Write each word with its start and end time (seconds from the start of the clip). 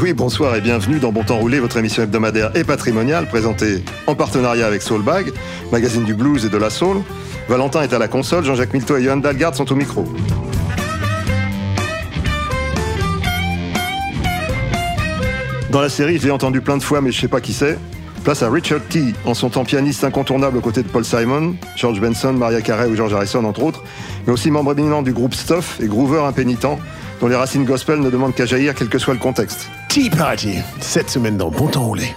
Oui, 0.00 0.12
bonsoir 0.12 0.56
et 0.56 0.60
bienvenue 0.60 0.98
dans 0.98 1.12
Bon 1.12 1.22
Temps 1.22 1.38
Roulé, 1.38 1.60
votre 1.60 1.76
émission 1.76 2.02
hebdomadaire 2.02 2.50
et 2.56 2.64
patrimoniale 2.64 3.28
présentée 3.28 3.82
en 4.08 4.16
partenariat 4.16 4.66
avec 4.66 4.82
Soulbag, 4.82 5.32
magazine 5.70 6.04
du 6.04 6.14
blues 6.14 6.44
et 6.44 6.48
de 6.48 6.56
la 6.56 6.68
soul. 6.68 7.02
Valentin 7.48 7.82
est 7.82 7.92
à 7.92 7.98
la 7.98 8.08
console, 8.08 8.44
Jean-Jacques 8.44 8.72
Milto 8.74 8.96
et 8.96 9.04
Johan 9.04 9.18
Dalgard 9.18 9.54
sont 9.54 9.70
au 9.70 9.76
micro. 9.76 10.04
Dans 15.70 15.80
la 15.80 15.88
série, 15.88 16.18
je 16.18 16.24
l'ai 16.24 16.32
entendu 16.32 16.60
plein 16.60 16.76
de 16.76 16.82
fois, 16.82 17.00
mais 17.00 17.12
je 17.12 17.20
sais 17.20 17.28
pas 17.28 17.40
qui 17.40 17.52
c'est. 17.52 17.78
Place 18.24 18.42
à 18.42 18.50
Richard 18.50 18.80
T, 18.88 19.12
en 19.24 19.34
son 19.34 19.48
temps 19.48 19.64
pianiste 19.64 20.02
incontournable 20.02 20.56
aux 20.56 20.62
côtés 20.62 20.82
de 20.82 20.88
Paul 20.88 21.04
Simon, 21.04 21.54
George 21.76 22.00
Benson, 22.00 22.32
Maria 22.32 22.62
Carey 22.62 22.86
ou 22.86 22.96
George 22.96 23.14
Harrison, 23.14 23.44
entre 23.44 23.62
autres, 23.62 23.84
mais 24.26 24.32
aussi 24.32 24.50
membre 24.50 24.72
éminent 24.72 25.02
du 25.02 25.12
groupe 25.12 25.34
Stuff 25.34 25.78
et 25.80 25.86
groover 25.86 26.24
impénitent, 26.26 26.78
dont 27.20 27.28
les 27.28 27.36
racines 27.36 27.64
gospel 27.64 28.00
ne 28.00 28.10
demandent 28.10 28.34
qu'à 28.34 28.46
jaillir 28.46 28.74
quel 28.74 28.88
que 28.88 28.98
soit 28.98 29.14
le 29.14 29.20
contexte. 29.20 29.70
Tea 29.94 30.10
Party, 30.10 30.56
cette 30.80 31.08
semaine 31.08 31.36
dans 31.36 31.52
Bon 31.52 31.68
Temps 31.68 31.86
Roulé. 31.86 32.16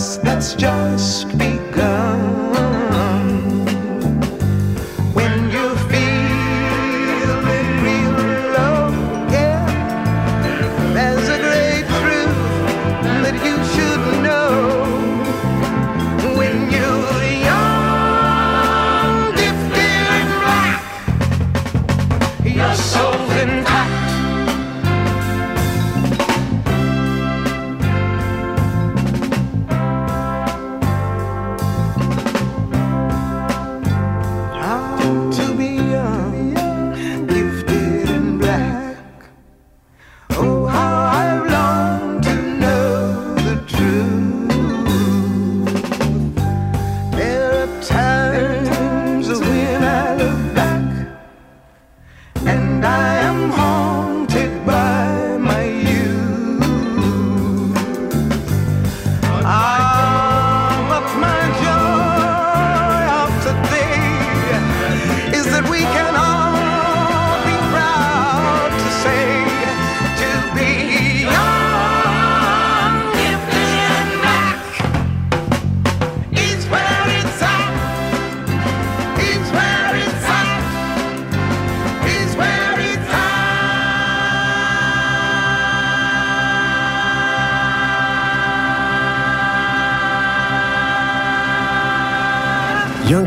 that's 0.00 0.54
just 0.54 1.28
because. 1.36 1.59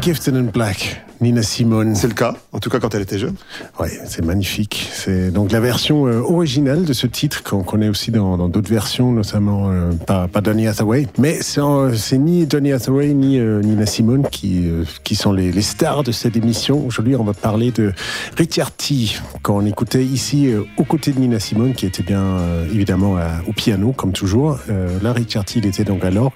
Gifted 0.04 0.36
in 0.36 0.52
Black, 0.52 1.03
Nina 1.24 1.42
Simone. 1.42 1.96
C'est 1.96 2.08
le 2.08 2.14
cas, 2.14 2.36
en 2.52 2.60
tout 2.60 2.70
cas 2.70 2.80
quand 2.80 2.94
elle 2.94 3.02
était 3.02 3.18
jeune. 3.18 3.36
Ouais, 3.80 3.90
c'est 4.06 4.24
magnifique. 4.24 4.90
C'est 4.94 5.32
donc 5.32 5.52
la 5.52 5.60
version 5.60 6.06
euh, 6.06 6.20
originale 6.20 6.84
de 6.86 6.94
ce 6.94 7.08
titre 7.08 7.42
qu'on 7.44 7.64
connaît 7.64 7.90
aussi 7.90 8.12
dans 8.12 8.38
dans 8.38 8.50
d'autres 8.50 8.70
versions, 8.70 9.12
notamment 9.12 9.72
euh, 9.72 9.92
pas, 9.94 10.28
pas 10.28 10.42
Donny 10.42 10.68
Hathaway. 10.68 11.08
Mais 11.18 11.40
c'est 11.42 11.62
euh, 11.62 11.94
c'est 11.96 12.18
ni 12.18 12.46
Donny 12.46 12.72
Hathaway 12.74 13.14
ni 13.14 13.40
Nina 13.40 13.86
Simone 13.86 14.28
qui 14.30 14.66
qui 15.04 15.16
sont 15.16 15.32
les, 15.32 15.52
les 15.52 15.62
stars 15.62 16.04
de 16.04 16.12
cette 16.12 16.36
émission. 16.36 16.86
Aujourd'hui, 16.86 17.16
on 17.16 17.24
va 17.24 17.34
parler 17.34 17.72
de 17.72 17.94
Richard 18.38 18.72
T. 18.72 19.16
Quand 19.42 19.56
on 19.58 19.66
écoutait 19.66 20.04
ici 20.04 20.50
aux 20.78 20.84
côtés 20.84 21.12
de 21.14 21.20
Nina 21.20 21.40
Simone, 21.40 21.74
qui 21.74 21.86
était 21.86 22.04
bien 22.04 22.38
évidemment 22.72 23.16
à- 23.18 23.42
au 23.48 23.54
piano 23.54 23.94
comme 23.94 24.12
toujours. 24.12 24.60
Là, 25.02 25.14
Richard 25.14 25.46
T. 25.46 25.60
il 25.60 25.66
était 25.66 25.84
donc 25.86 26.04
à 26.04 26.10
l'orgue. 26.12 26.34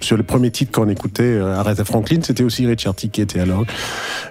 Sur 0.00 0.16
le 0.16 0.22
premier 0.22 0.50
titre 0.50 0.72
qu'on 0.72 0.88
écoutait, 0.88 1.38
Aretha 1.38 1.84
Franklin, 1.84 2.20
c'était 2.22 2.44
aussi 2.44 2.66
Richard 2.66 2.94
T. 2.94 3.08
qui 3.08 3.20
était 3.22 3.40
à 3.40 3.46
l'orgue. 3.46 3.68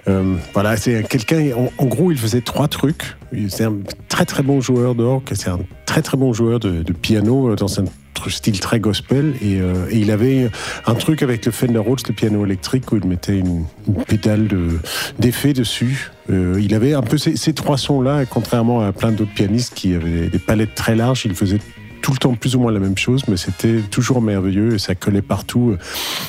Euh, 0.08 0.34
voilà, 0.52 0.76
c'est 0.76 1.06
quelqu'un. 1.08 1.50
En, 1.78 1.86
gros, 1.86 2.10
il 2.10 2.18
faisait 2.18 2.40
trois 2.40 2.68
trucs. 2.68 3.16
C'est 3.48 3.64
un 3.64 3.76
très 4.08 4.24
très 4.24 4.42
bon 4.42 4.60
joueur 4.60 4.94
d'orgue. 4.94 5.22
C'est 5.32 5.50
un 5.50 5.60
très 5.86 6.02
très 6.02 6.16
bon 6.16 6.32
joueur 6.32 6.60
de, 6.60 6.82
piano 6.92 7.50
euh, 7.50 7.56
dans 7.56 7.80
un 7.80 7.84
style 8.28 8.60
très 8.60 8.80
gospel. 8.80 9.34
Et, 9.42 9.60
euh, 9.60 9.86
et 9.90 9.98
il 9.98 10.10
avait 10.10 10.50
un 10.86 10.94
truc 10.94 11.22
avec 11.22 11.46
le 11.46 11.52
Fender 11.52 11.78
Rhodes, 11.78 12.00
le 12.06 12.14
piano 12.14 12.44
électrique, 12.44 12.92
où 12.92 12.96
il 12.96 13.06
mettait 13.06 13.38
une, 13.38 13.64
pédale 14.06 14.46
de- 14.48 14.78
d'effet 15.18 15.52
dessus. 15.52 16.10
Il 16.28 16.74
avait 16.74 16.94
un 16.94 17.02
peu 17.02 17.18
ces, 17.18 17.36
ces 17.36 17.54
trois 17.54 17.76
sons-là, 17.76 18.22
et 18.22 18.26
contrairement 18.26 18.82
à 18.82 18.92
plein 18.92 19.10
d'autres 19.10 19.34
pianistes 19.34 19.74
qui 19.74 19.94
avaient 19.96 20.28
des 20.28 20.38
palettes 20.38 20.76
très 20.76 20.94
larges, 20.94 21.22
il 21.24 21.34
faisait 21.34 21.58
tout 22.02 22.12
le 22.12 22.18
temps 22.18 22.34
plus 22.34 22.56
ou 22.56 22.60
moins 22.60 22.72
la 22.72 22.80
même 22.80 22.96
chose, 22.98 23.22
mais 23.28 23.36
c'était 23.36 23.80
toujours 23.90 24.22
merveilleux 24.22 24.74
et 24.74 24.78
ça 24.78 24.94
collait 24.94 25.22
partout, 25.22 25.70
euh, 25.72 25.78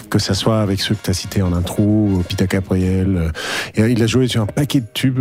que 0.10 0.20
ça 0.20 0.34
soit 0.34 0.62
avec 0.62 0.82
ceux 0.82 0.96
que 0.96 1.04
tu 1.04 1.10
as 1.10 1.14
cités 1.14 1.42
en 1.42 1.54
intro, 1.54 2.10
euh, 2.20 2.24
Peter 2.28 2.46
Gabriel. 2.50 3.18
euh, 3.78 3.88
et, 3.88 3.92
il 3.92 4.02
a 4.04 4.08
joué 4.08 4.28
sur 4.28 4.42
un 4.42 4.46
paquet 4.46 4.80
de 4.82 4.88
tubes 4.94 5.20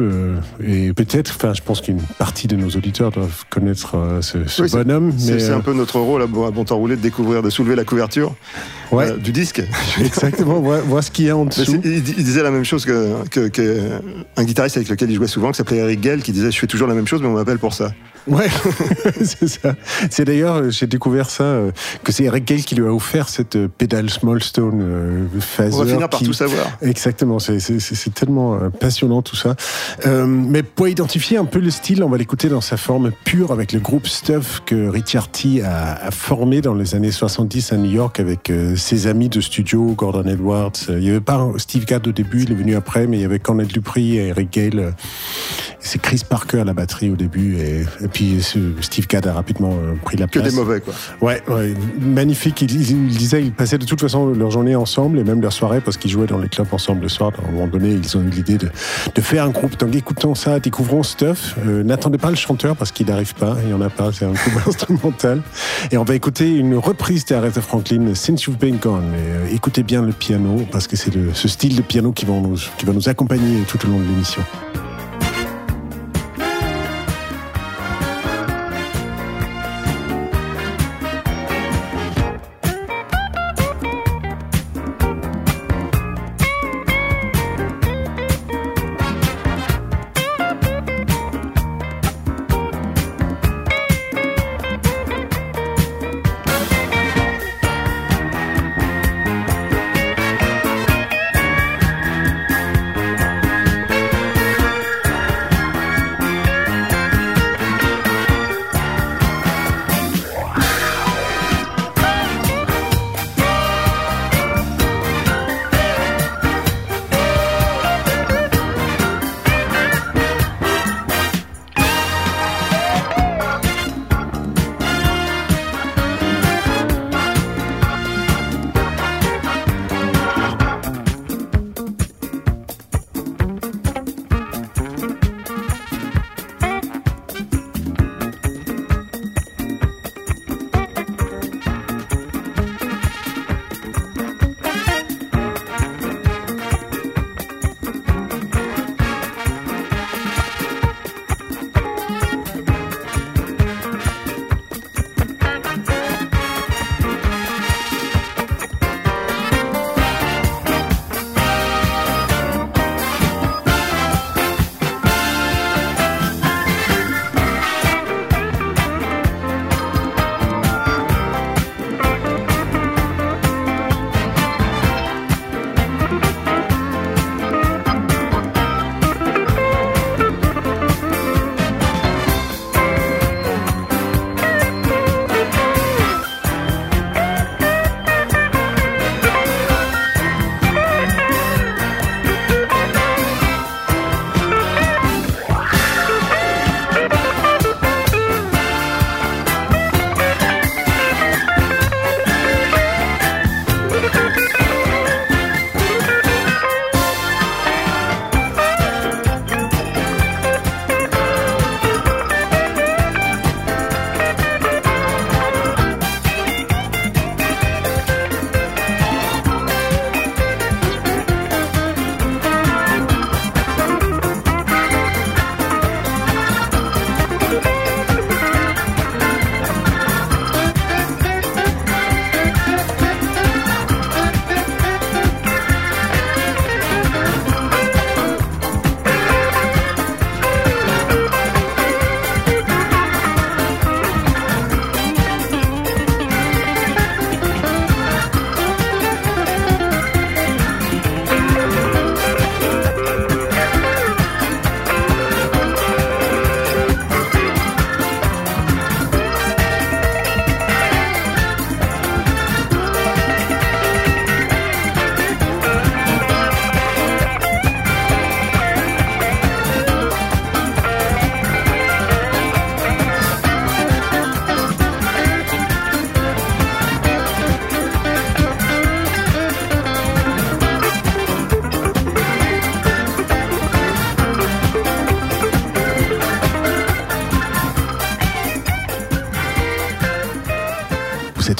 et 0.65 0.93
peut-être, 0.93 1.35
enfin, 1.37 1.55
je 1.55 1.63
pense 1.63 1.81
qu'une 1.81 2.01
partie 2.19 2.47
de 2.47 2.57
nos 2.57 2.69
auditeurs 2.71 3.11
doivent 3.11 3.45
connaître 3.51 3.97
ce, 4.21 4.47
ce 4.47 4.63
Oui, 4.63 4.69
bonhomme. 4.71 5.13
C'est 5.19 5.51
euh, 5.51 5.57
un 5.57 5.61
peu 5.61 5.73
notre 5.73 5.99
rôle 5.99 6.23
à 6.23 6.27
bon, 6.27 6.65
temps 6.65 6.77
roulé 6.77 6.97
de 6.97 7.01
découvrir, 7.01 7.43
de 7.43 7.51
soulever 7.51 7.75
la 7.77 7.85
couverture 7.85 8.35
Ouais. 8.93 9.09
euh, 9.09 9.17
du 9.17 9.31
disque. 9.31 9.63
Exactement, 10.01 10.61
voilà 10.61 11.03
ce 11.03 11.11
qu'il 11.13 11.27
y 11.27 11.31
a 11.31 11.37
en 11.37 11.45
dessous. 11.45 11.81
il, 11.85 11.97
il 11.99 12.25
disait 12.25 12.43
la 12.43 12.51
même 12.51 12.65
chose 12.65 12.85
que, 12.85 13.27
que, 13.29 13.49
que 13.49 13.81
un 14.37 14.45
guitariste 14.45 14.77
avec 14.77 14.89
lequel 14.89 15.11
il 15.11 15.17
jouait 15.17 15.29
souvent, 15.29 15.53
qui 15.53 15.59
s'appelait 15.59 15.77
Eric 15.79 16.03
Gell, 16.03 16.23
qui 16.23 16.33
disait 16.33 16.51
Je 16.51 16.59
fais 16.59 16.67
toujours 16.67 16.89
la 16.89 16.95
même 16.95 17.07
chose, 17.07 17.23
mais 17.23 17.29
on 17.29 17.35
m'appelle 17.35 17.59
pour 17.59 17.73
ça. 17.73 17.93
Ouais, 18.27 18.49
c'est 19.23 19.49
ça. 19.49 19.75
C'est 20.11 20.25
d'ailleurs, 20.25 20.40
j'ai 20.71 20.87
découvert 20.87 21.31
ça, 21.31 21.45
euh, 21.45 21.71
que 22.05 22.13
c'est 22.13 22.25
Eric 22.25 22.45
Gale 22.45 22.63
qui 22.63 22.75
lui 22.75 22.87
a 22.87 22.93
offert 22.93 23.29
cette 23.29 23.57
euh, 23.57 23.69
pédale 23.69 24.11
Smallstone 24.11 24.81
euh, 24.83 25.27
Phaser. 25.41 25.75
On 25.77 25.85
va 25.85 25.91
finir 25.91 26.09
par 26.09 26.21
qui- 26.21 26.27
tout 26.27 26.33
savoir. 26.33 26.67
Exactement, 26.83 27.39
c'est- 27.39 27.59
tellement 28.15 28.55
euh, 28.55 28.69
passionnant 28.71 29.23
tout 29.23 29.37
ça. 29.37 29.55
Euh, 30.07 30.27
mais 30.27 30.63
pour 30.63 30.89
identifier 30.89 31.37
un 31.39 31.45
peu 31.45 31.59
le 31.61 31.71
style, 31.71 32.03
on 32.03 32.09
va 32.09 32.17
l'écouter 32.19 32.49
dans 32.49 32.61
sa 32.61 32.77
forme 32.77 33.13
pure 33.25 33.53
avec 33.53 33.73
le 33.73 33.81
groupe 33.81 34.07
Stuff 34.07 34.63
que 34.67 34.89
Richard 34.89 35.31
T 35.31 35.63
a, 35.63 35.95
a 36.07 36.11
formé 36.11 36.61
dans 36.61 36.75
les 36.75 36.95
années 36.95 37.11
70 37.13 37.73
à 37.73 37.77
New 37.77 37.91
York 37.91 38.19
avec 38.21 38.53
ses 38.77 39.07
amis 39.07 39.29
de 39.29 39.41
studio, 39.41 39.95
Gordon 39.97 40.29
Edwards. 40.29 40.73
Il 40.89 40.97
n'y 40.99 41.11
avait 41.11 41.21
pas 41.21 41.47
Steve 41.59 41.85
Gadd 41.85 42.07
au 42.09 42.13
début, 42.13 42.43
il 42.43 42.53
est 42.53 42.55
venu 42.57 42.75
après, 42.77 43.07
mais 43.07 43.19
il 43.19 43.21
y 43.23 43.25
avait 43.25 43.39
Cornel 43.39 43.69
Dupri 43.69 44.17
et 44.19 44.29
Eric 44.29 44.53
Gale. 44.53 44.95
C'est 45.79 46.01
Chris 46.01 46.23
Parker 46.29 46.61
à 46.61 46.65
la 46.65 46.75
batterie 46.75 47.11
au 47.11 47.17
début 47.17 47.57
et, 47.57 47.81
et 48.03 48.09
puis 48.13 48.43
Steve 48.81 49.07
Gadd 49.07 49.27
a 49.27 49.33
rapidement 49.33 49.75
pris 50.05 50.17
la 50.17 50.27
Que 50.31 50.39
des 50.39 50.51
mauvais, 50.51 50.81
quoi. 50.81 50.95
Ouais, 51.21 51.43
ouais, 51.49 51.75
magnifique. 52.01 52.63
Il, 52.63 52.71
il, 52.71 52.91
il 52.91 53.17
disait, 53.17 53.43
ils 53.43 53.53
passaient 53.53 53.79
de 53.79 53.85
toute 53.85 54.01
façon 54.01 54.27
leur 54.27 54.51
journée 54.51 54.77
ensemble 54.77 55.19
et 55.19 55.25
même 55.25 55.41
leur 55.41 55.53
soirée 55.53 55.81
parce 55.81 55.97
qu'ils 55.97 56.11
jouaient 56.11 56.27
dans 56.27 56.39
les 56.39 56.49
clubs 56.49 56.73
ensemble 56.73 57.03
le 57.03 57.09
soir. 57.09 57.33
À 57.45 57.49
un 57.49 57.53
moment 57.53 57.67
donné, 57.67 57.91
ils 57.91 58.17
ont 58.17 58.23
eu 58.23 58.31
l'idée 58.31 58.59
de, 58.59 58.69
de 59.15 59.21
faire 59.21 59.45
un 59.45 59.51
groupe. 59.51 59.79
Donc 59.79 59.95
écoutons 59.95 60.35
ça, 60.35 60.61
découvrons 60.61 61.03
Stuff. 61.03 61.57
Euh, 61.67 61.83
N'attendez 61.83 62.19
pas 62.19 62.31
le 62.31 62.37
chanteur 62.37 62.77
parce 62.77 62.93
qu'il 62.93 63.07
n'arrive 63.07 63.35
pas. 63.35 63.57
Il 63.63 63.69
n'y 63.69 63.75
en 63.75 63.81
a 63.81 63.91
pas. 63.91 64.13
C'est 64.13 64.25
un 64.25 64.33
groupe 64.33 64.63
instrumental. 64.67 65.43
Et 65.91 65.97
on 65.97 66.05
va 66.05 66.15
écouter 66.15 66.49
une 66.49 66.77
reprise 66.77 67.25
d'Aretha 67.25 67.61
Franklin, 67.61 68.15
Since 68.15 68.45
You've 68.45 68.59
Been 68.59 68.77
Gone. 68.77 69.13
Et, 69.15 69.31
euh, 69.31 69.55
écoutez 69.55 69.83
bien 69.83 70.03
le 70.03 70.13
piano 70.13 70.67
parce 70.71 70.87
que 70.87 70.97
c'est 70.97 71.11
ce 71.35 71.49
style 71.49 71.77
de 71.77 71.83
piano 71.83 72.13
qui 72.13 72.25
va, 72.25 72.35
nous, 72.35 72.57
qui 72.79 72.87
va 72.87 72.93
nous 72.93 73.09
accompagner 73.09 73.63
tout 73.67 73.79
au 73.87 73.91
long 73.91 73.99
de 73.99 74.05
l'émission. 74.05 74.43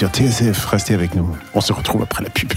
TSF. 0.09 0.65
Restez 0.67 0.95
avec 0.95 1.15
nous. 1.15 1.37
On 1.55 1.61
se 1.61 1.73
retrouve 1.73 2.03
après 2.03 2.25
la 2.25 2.31
pub. 2.31 2.53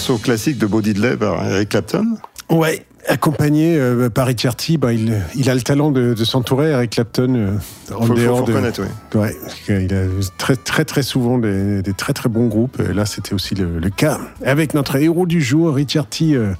Morceau 0.00 0.16
classique 0.16 0.56
de 0.56 0.64
Bo 0.64 0.80
Diddley 0.80 1.14
par 1.18 1.46
Eric 1.46 1.68
Clapton. 1.68 2.16
Ouais, 2.48 2.86
accompagné 3.06 3.76
euh, 3.76 4.08
par 4.08 4.28
Richard 4.28 4.56
T, 4.56 4.78
bah, 4.78 4.94
il, 4.94 5.22
il 5.34 5.50
a 5.50 5.54
le 5.54 5.60
talent 5.60 5.90
de, 5.90 6.14
de 6.14 6.24
s'entourer 6.24 6.70
Eric 6.70 6.92
Clapton 6.92 7.34
euh, 7.34 7.94
en 7.94 8.06
Faut, 8.06 8.14
dehors 8.14 8.38
faut 8.38 8.44
de. 8.46 8.54
oui. 8.54 9.20
Ouais, 9.20 9.36
qu'il 9.66 9.94
a 9.94 10.04
très 10.38 10.56
très 10.56 10.86
très 10.86 11.02
souvent 11.02 11.36
des, 11.36 11.82
des 11.82 11.92
très 11.92 12.14
très 12.14 12.30
bons 12.30 12.46
groupes. 12.46 12.80
Et 12.80 12.94
là, 12.94 13.04
c'était 13.04 13.34
aussi 13.34 13.54
le, 13.54 13.78
le 13.78 13.90
cas 13.90 14.18
avec 14.42 14.72
notre 14.72 14.96
héros 14.96 15.26
du 15.26 15.42
jour, 15.42 15.74
Richard 15.74 16.06
T, 16.06 16.32
euh, 16.32 16.54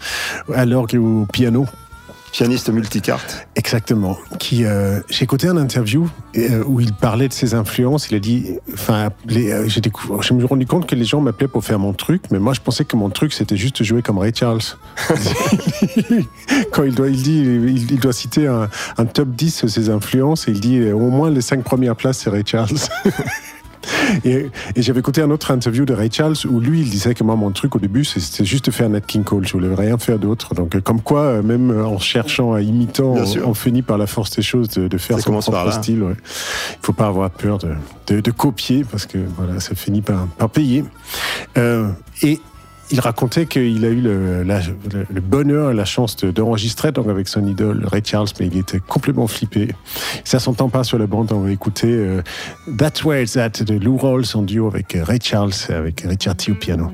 à 0.54 0.66
l'orgue 0.66 0.96
et 0.96 0.98
au 0.98 1.26
piano. 1.32 1.64
Pianiste 2.32 2.70
multicarte. 2.70 3.48
Exactement. 3.56 4.16
Qui, 4.38 4.64
euh, 4.64 5.00
j'ai 5.08 5.24
écouté 5.24 5.48
un 5.48 5.56
interview 5.56 6.08
euh, 6.36 6.62
où 6.64 6.80
il 6.80 6.92
parlait 6.92 7.28
de 7.28 7.32
ses 7.32 7.54
influences. 7.54 8.08
Il 8.10 8.16
a 8.16 8.20
dit, 8.20 8.58
enfin, 8.72 9.10
euh, 9.30 9.64
j'ai 9.66 9.80
découvert, 9.80 10.22
je 10.22 10.34
me 10.34 10.38
suis 10.38 10.46
rendu 10.46 10.66
compte 10.66 10.86
que 10.86 10.94
les 10.94 11.04
gens 11.04 11.20
m'appelaient 11.20 11.48
pour 11.48 11.64
faire 11.64 11.78
mon 11.78 11.92
truc, 11.92 12.22
mais 12.30 12.38
moi 12.38 12.52
je 12.52 12.60
pensais 12.60 12.84
que 12.84 12.96
mon 12.96 13.10
truc 13.10 13.32
c'était 13.32 13.56
juste 13.56 13.82
jouer 13.82 14.02
comme 14.02 14.18
Ray 14.18 14.32
Charles. 14.34 14.60
Quand 16.72 16.84
il 16.84 16.94
doit, 16.94 17.08
il 17.08 17.22
dit, 17.22 17.40
il, 17.40 17.90
il 17.90 17.98
doit 18.00 18.12
citer 18.12 18.46
un, 18.46 18.68
un 18.96 19.06
top 19.06 19.30
10 19.30 19.64
de 19.64 19.68
ses 19.68 19.90
influences 19.90 20.46
et 20.46 20.52
il 20.52 20.60
dit 20.60 20.90
au 20.92 21.10
moins 21.10 21.30
les 21.30 21.40
cinq 21.40 21.64
premières 21.64 21.96
places 21.96 22.18
c'est 22.18 22.30
Ray 22.30 22.44
Charles. 22.46 22.78
Et, 24.24 24.50
et 24.76 24.82
j'avais 24.82 25.00
écouté 25.00 25.22
un 25.22 25.30
autre 25.30 25.50
interview 25.50 25.84
de 25.84 25.94
Ray 25.94 26.10
Charles 26.12 26.34
où 26.48 26.60
lui, 26.60 26.80
il 26.80 26.90
disait 26.90 27.14
que 27.14 27.22
moi, 27.24 27.36
mon 27.36 27.50
truc 27.50 27.76
au 27.76 27.78
début, 27.78 28.04
c'était 28.04 28.44
juste 28.44 28.66
de 28.66 28.70
faire 28.70 28.88
Nat 28.88 29.00
King 29.00 29.24
Cole. 29.24 29.46
Je 29.46 29.52
voulais 29.52 29.72
rien 29.74 29.98
faire 29.98 30.18
d'autre. 30.18 30.54
Donc, 30.54 30.74
euh, 30.74 30.80
comme 30.80 31.00
quoi, 31.00 31.20
euh, 31.20 31.42
même 31.42 31.70
euh, 31.70 31.86
en 31.86 31.98
cherchant, 31.98 32.52
à 32.52 32.60
imitant, 32.60 33.14
on, 33.44 33.54
finit 33.54 33.82
par 33.82 33.98
la 33.98 34.06
force 34.06 34.30
des 34.36 34.42
choses 34.42 34.68
de, 34.70 34.88
de 34.88 34.98
faire 34.98 35.16
Ça 35.18 35.22
son 35.22 35.32
par 35.32 35.40
propre 35.42 35.72
style. 35.72 36.02
ouais. 36.02 36.14
Il 36.14 36.86
faut 36.86 36.92
pas 36.92 37.06
avoir 37.06 37.30
peur 37.30 37.58
de, 37.58 37.68
de, 38.08 38.20
de 38.20 38.30
copier 38.30 38.84
parce 38.90 39.06
que 39.06 39.18
voilà, 39.36 39.60
ça 39.60 39.74
finit 39.74 40.02
par, 40.02 40.26
par 40.26 40.50
payer. 40.50 40.84
Euh, 41.58 41.88
et 42.22 42.40
il 42.90 43.00
racontait 43.00 43.46
qu'il 43.46 43.84
a 43.84 43.88
eu 43.88 44.00
le, 44.00 45.20
bonheur 45.20 45.70
et 45.70 45.74
la 45.74 45.84
chance 45.84 46.16
de- 46.16 46.30
d'enregistrer 46.30 46.88
avec 46.88 47.28
son 47.28 47.46
idole 47.46 47.86
Ray 47.86 48.02
Charles, 48.04 48.28
mais 48.38 48.46
il 48.46 48.58
était 48.58 48.80
complètement 48.80 49.26
flippé. 49.26 49.68
Ça 50.24 50.38
s'entend 50.38 50.68
pas 50.68 50.84
sur 50.84 50.98
la 50.98 51.06
bande. 51.06 51.32
On 51.32 51.40
va 51.40 51.50
écouter 51.50 51.88
euh, 51.88 52.22
That's 52.78 53.04
Where 53.04 53.22
It's 53.22 53.36
At 53.36 53.62
de 53.64 53.74
Lou 53.74 53.96
Rawls 53.96 54.24
en 54.34 54.42
duo 54.42 54.66
avec 54.66 54.96
Ray 55.00 55.18
Charles 55.22 55.52
avec 55.68 56.02
Richard 56.02 56.36
T 56.36 56.52
au 56.52 56.54
piano. 56.54 56.90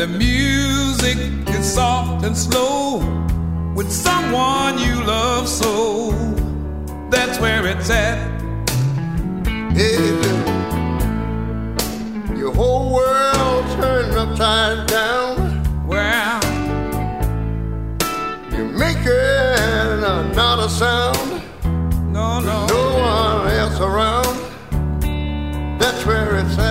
And 0.00 0.12
the 0.12 0.18
music 0.18 1.18
is 1.48 1.74
soft 1.74 2.24
and 2.24 2.36
slow 2.36 2.98
with 3.74 3.90
someone 3.90 4.78
you 4.78 4.94
love 5.02 5.48
so. 5.48 6.12
That's 7.10 7.40
where 7.40 7.66
it's 7.66 7.90
at. 7.90 8.16
Yeah. 9.74 10.36
Your 12.36 12.54
whole 12.54 12.94
world 12.94 13.64
turned 13.80 14.16
upside 14.16 14.86
down. 14.86 15.64
Well, 15.88 16.40
You're 18.52 18.78
making 18.78 20.00
not 20.36 20.60
a 20.60 20.68
sound. 20.68 21.42
no, 22.12 22.38
no. 22.38 22.66
No 22.66 22.98
one 23.00 23.50
else 23.50 23.80
around. 23.80 24.36
That's 25.80 26.06
where 26.06 26.36
it's 26.38 26.56
at. 26.56 26.67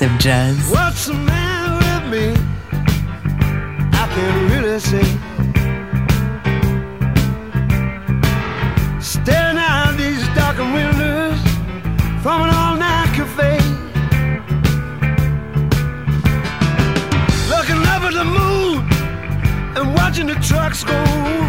TSF 0.00 0.18
Jazz. 0.18 0.70
What's 0.70 1.06
the 1.08 1.12
matter 1.12 1.76
with 1.76 2.04
me? 2.10 2.32
I 3.92 4.08
can't 4.14 4.50
really 4.50 4.80
say. 4.80 5.04
Staring 8.98 9.58
out 9.58 9.98
these 9.98 10.26
darkened 10.34 10.72
windows 10.72 11.38
from 12.22 12.40
an 12.40 12.48
all-night 12.48 13.12
cafe. 13.12 13.58
Looking 17.50 17.82
up 17.92 18.02
at 18.08 18.14
the 18.14 18.24
moon 18.24 18.78
and 19.76 19.94
watching 19.96 20.28
the 20.28 20.36
trucks 20.36 20.82
go 20.82 20.96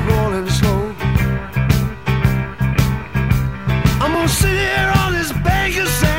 rolling 0.10 0.50
slow. 0.50 0.94
I'm 4.02 4.12
gonna 4.12 4.28
sit 4.28 4.50
here 4.50 4.92
on 5.04 5.14
this 5.14 5.32
bank 5.32 5.78
of 5.78 5.88
sand 5.88 6.11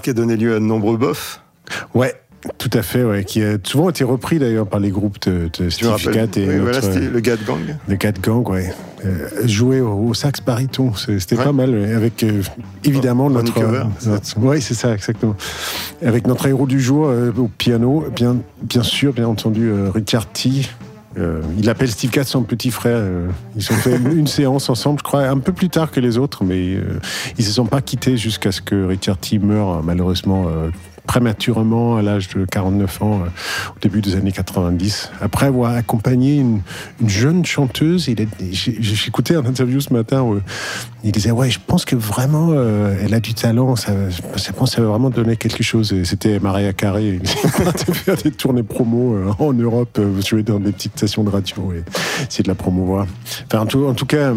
qui 0.00 0.10
a 0.10 0.12
donné 0.12 0.36
lieu 0.36 0.54
à 0.56 0.58
de 0.60 0.64
nombreux 0.64 0.96
bofs. 0.96 1.40
Ouais. 1.94 2.14
Tout 2.56 2.70
à 2.72 2.82
fait, 2.82 3.02
ouais, 3.02 3.24
qui 3.24 3.42
a 3.42 3.56
souvent 3.64 3.90
été 3.90 4.04
repris 4.04 4.38
d'ailleurs 4.38 4.68
par 4.68 4.78
les 4.78 4.90
groupes 4.90 5.18
de, 5.26 5.50
de 5.58 5.70
Steve 5.70 5.88
et 6.36 6.48
Oui, 6.48 6.58
voilà, 6.58 6.80
le 6.80 7.18
Gad 7.18 7.40
Gang. 7.44 7.58
Le 7.88 7.96
Cat 7.96 8.12
Gang, 8.22 8.48
ouais. 8.48 8.72
Euh, 9.04 9.28
joué 9.44 9.80
au, 9.80 9.90
au 9.94 10.14
sax 10.14 10.40
baryton, 10.40 10.92
c'était 10.94 11.36
Ouais. 11.36 11.44
pas 11.44 11.52
mal, 11.52 11.74
avec 11.96 12.22
euh, 12.22 12.42
évidemment 12.84 13.28
notre, 13.28 13.60
ouais, 14.38 14.60
c'est 14.60 14.74
ça, 14.74 14.94
exactement. 14.94 15.34
Avec 16.00 16.28
notre 16.28 16.46
héros 16.46 16.68
du 16.68 16.80
jour 16.80 17.08
euh, 17.08 17.32
au 17.36 17.48
piano, 17.48 18.04
bien, 18.14 18.36
bien 18.62 18.84
sûr, 18.84 19.12
bien 19.12 19.26
entendu, 19.26 19.68
euh, 19.68 19.90
Richard 19.92 20.28
T. 20.30 20.50
Euh, 21.18 21.42
il 21.58 21.68
appelle 21.68 21.90
Steve 21.90 22.10
Gadd 22.10 22.26
son 22.26 22.42
petit 22.42 22.70
frère. 22.70 22.98
euh, 22.98 23.28
ils 23.56 23.72
ont 23.72 23.76
fait 23.76 23.96
une, 23.96 24.26
séance 24.26 24.68
ensemble, 24.70 24.98
je 24.98 25.04
crois, 25.04 25.26
un 25.26 25.38
peu 25.38 25.52
plus 25.52 25.68
tard 25.68 25.90
que 25.90 26.00
les 26.00 26.18
autres, 26.18 26.44
mais 26.44 26.74
euh, 26.74 27.00
ils 27.38 27.44
se 27.44 27.52
sont 27.52 27.66
pas 27.66 27.80
quittés 27.80 28.16
jusqu'à 28.16 28.52
ce 28.52 28.60
que 28.60 28.84
Richard 28.84 29.18
T 29.18 29.38
meure, 29.38 29.82
malheureusement. 29.82 30.46
Euh, 31.08 31.18
prématurément 31.18 31.96
à 31.96 32.02
l'âge 32.02 32.28
de 32.28 32.44
49 32.44 33.02
ans 33.02 33.20
euh, 33.22 33.28
au 33.76 33.78
début 33.80 34.00
des 34.00 34.14
années 34.14 34.32
90 34.32 35.10
après 35.20 35.46
avoir 35.46 35.74
accompagné 35.74 36.36
une, 36.36 36.60
une 37.00 37.08
jeune 37.08 37.44
chanteuse 37.44 38.08
écouté 39.06 39.34
un 39.34 39.44
interview 39.44 39.80
ce 39.80 39.92
matin 39.92 40.22
où 40.22 40.40
il 41.04 41.12
disait 41.12 41.30
ouais 41.30 41.50
je 41.50 41.58
pense 41.64 41.84
que 41.84 41.96
vraiment 41.96 42.48
euh, 42.50 42.96
elle 43.02 43.14
a 43.14 43.20
du 43.20 43.34
talent 43.34 43.76
ça, 43.76 43.92
je 44.10 44.52
pense 44.52 44.70
que 44.70 44.76
ça 44.76 44.82
va 44.82 44.88
vraiment 44.88 45.10
donner 45.10 45.36
quelque 45.36 45.62
chose. 45.62 45.92
Et 45.92 46.04
c'était 46.04 46.38
Maria 46.40 46.72
il 46.98 47.20
a 47.66 47.72
fait 47.94 48.24
des 48.24 48.30
tournées 48.30 48.62
promo 48.62 49.14
euh, 49.14 49.32
en 49.38 49.52
Europe 49.52 49.98
euh, 49.98 50.20
jouer 50.22 50.42
dans 50.42 50.58
des 50.58 50.72
petites 50.72 50.92
stations 50.92 51.24
de 51.24 51.30
radio. 51.30 51.72
Et 51.72 51.84
essayer 52.28 52.42
de 52.42 52.48
la 52.48 52.54
promouvoir 52.54 53.06
enfin 53.46 53.60
en 53.60 53.94
tout 53.94 54.06
cas 54.06 54.32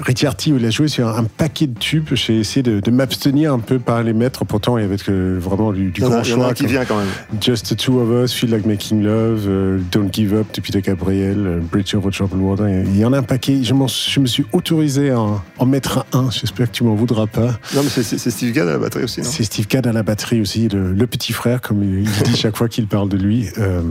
Richard 0.00 0.36
T, 0.36 0.50
il 0.50 0.64
a 0.64 0.70
joué 0.70 0.88
sur 0.88 1.08
un 1.08 1.24
paquet 1.24 1.66
de 1.66 1.78
tubes. 1.78 2.08
J'ai 2.12 2.38
essayé 2.38 2.62
de, 2.62 2.80
de 2.80 2.90
m'abstenir 2.90 3.52
un 3.52 3.58
peu 3.58 3.78
par 3.78 4.02
les 4.02 4.12
mettre. 4.12 4.44
Pourtant, 4.44 4.78
il 4.78 4.82
y 4.82 4.84
avait 4.84 4.96
vraiment 5.38 5.72
du, 5.72 5.90
du 5.90 6.00
grand 6.00 6.22
il 6.22 6.30
y 6.30 6.32
en 6.34 6.40
a 6.40 6.44
choix. 6.46 6.54
qui 6.54 6.66
vient 6.66 6.84
quand 6.84 6.98
même. 6.98 7.06
Just 7.40 7.66
the 7.68 7.76
Two 7.76 7.98
of 8.00 8.24
Us, 8.24 8.32
Feel 8.32 8.50
Like 8.50 8.66
Making 8.66 9.02
Love, 9.02 9.44
euh, 9.46 9.78
Don't 9.92 10.10
Give 10.12 10.34
Up 10.34 10.46
de 10.54 10.60
Peter 10.60 10.80
Gabriel, 10.82 11.36
euh, 11.46 11.60
Bridge 11.60 11.94
over 11.94 12.10
Troubled 12.10 12.40
Water. 12.40 12.68
Il 12.68 12.96
y 12.98 13.04
en 13.04 13.12
a 13.12 13.18
un 13.18 13.22
paquet. 13.22 13.62
Je, 13.62 13.74
me 13.74 14.26
suis 14.26 14.44
autorisé 14.52 15.10
à 15.10 15.20
en, 15.20 15.42
en 15.58 15.66
mettre 15.66 16.04
un. 16.12 16.30
J'espère 16.30 16.70
que 16.70 16.76
tu 16.76 16.84
m'en 16.84 16.94
voudras 16.94 17.26
pas. 17.26 17.58
Non, 17.74 17.82
mais 17.82 17.88
c'est- 17.88 18.30
Steve 18.30 18.52
Gadd 18.52 18.68
à 18.68 18.72
la 18.72 18.78
batterie 18.78 19.04
aussi, 19.04 19.22
C'est 19.24 19.42
Steve 19.44 19.66
Gadd 19.66 19.86
à 19.86 19.92
la 19.92 20.02
batterie 20.02 20.40
aussi, 20.40 20.68
le, 20.68 20.92
le 20.92 21.06
petit 21.06 21.32
frère, 21.32 21.60
comme 21.60 21.82
il 21.82 22.04
dit 22.04 22.36
chaque 22.36 22.56
fois 22.60 22.68
qu'il 22.68 22.86
parle 22.86 23.08
de 23.08 23.16
lui. 23.16 23.48
Euh, 23.58 23.82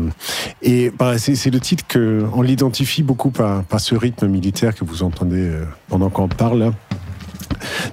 et 0.62 0.92
bah, 0.98 1.18
c'est 1.18 1.50
le 1.52 1.60
titre 1.60 1.84
que 1.88 2.24
on 2.34 2.42
l'identifie 2.42 3.04
beaucoup 3.04 3.30
par, 3.32 3.64
par 3.64 3.80
ce 3.80 3.96
rythme 3.96 4.28
militaire 4.28 4.74
que 4.76 4.84
vous 4.86 5.04
entendez 5.04 5.38
euh, 5.42 5.59
pendant 5.88 6.10
qu'on 6.10 6.28
parle 6.28 6.72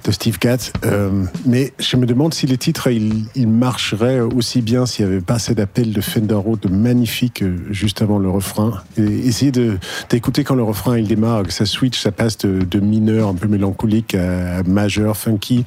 de 0.03 0.11
Steve 0.11 0.37
Gadd. 0.39 0.59
Euh, 0.85 1.23
mais 1.45 1.73
je 1.79 1.97
me 1.97 2.05
demande 2.05 2.33
si 2.33 2.47
les 2.47 2.57
titres 2.57 2.87
il, 2.91 3.25
il 3.35 3.47
marcherait 3.47 4.19
aussi 4.19 4.61
bien 4.61 4.85
s'il 4.85 5.05
n'y 5.05 5.11
avait 5.13 5.21
pas 5.21 5.39
cet 5.39 5.59
appel 5.59 5.93
de 5.93 6.01
Fender 6.01 6.35
Rhodes 6.35 6.69
magnifique 6.69 7.41
euh, 7.43 7.57
juste 7.71 8.01
avant 8.01 8.19
le 8.19 8.29
refrain. 8.29 8.81
Et 8.97 9.01
essayer 9.03 9.51
de 9.51 9.77
d'écouter 10.09 10.43
quand 10.43 10.55
le 10.55 10.63
refrain 10.63 10.97
il 10.97 11.07
démarre, 11.07 11.43
que 11.43 11.53
ça 11.53 11.65
switch, 11.65 11.99
ça 11.99 12.11
passe 12.11 12.37
de, 12.39 12.63
de 12.63 12.79
mineur 12.79 13.27
un 13.29 13.33
peu 13.35 13.47
mélancolique 13.47 14.15
à, 14.15 14.57
à 14.59 14.63
majeur 14.63 15.15
funky. 15.17 15.65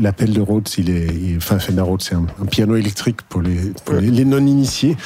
L'appel 0.00 0.32
de 0.32 0.40
Rhodes, 0.40 0.68
il 0.78 0.90
est, 0.90 1.06
il- 1.06 1.36
enfin 1.36 1.58
Fender 1.58 1.82
Rhodes, 1.82 2.02
c'est 2.02 2.14
un, 2.14 2.26
un 2.40 2.46
piano 2.46 2.76
électrique 2.76 3.22
pour 3.28 3.42
les, 3.42 3.72
pour 3.84 3.94
les, 3.96 4.10
les 4.10 4.24
non-initiés. 4.24 4.96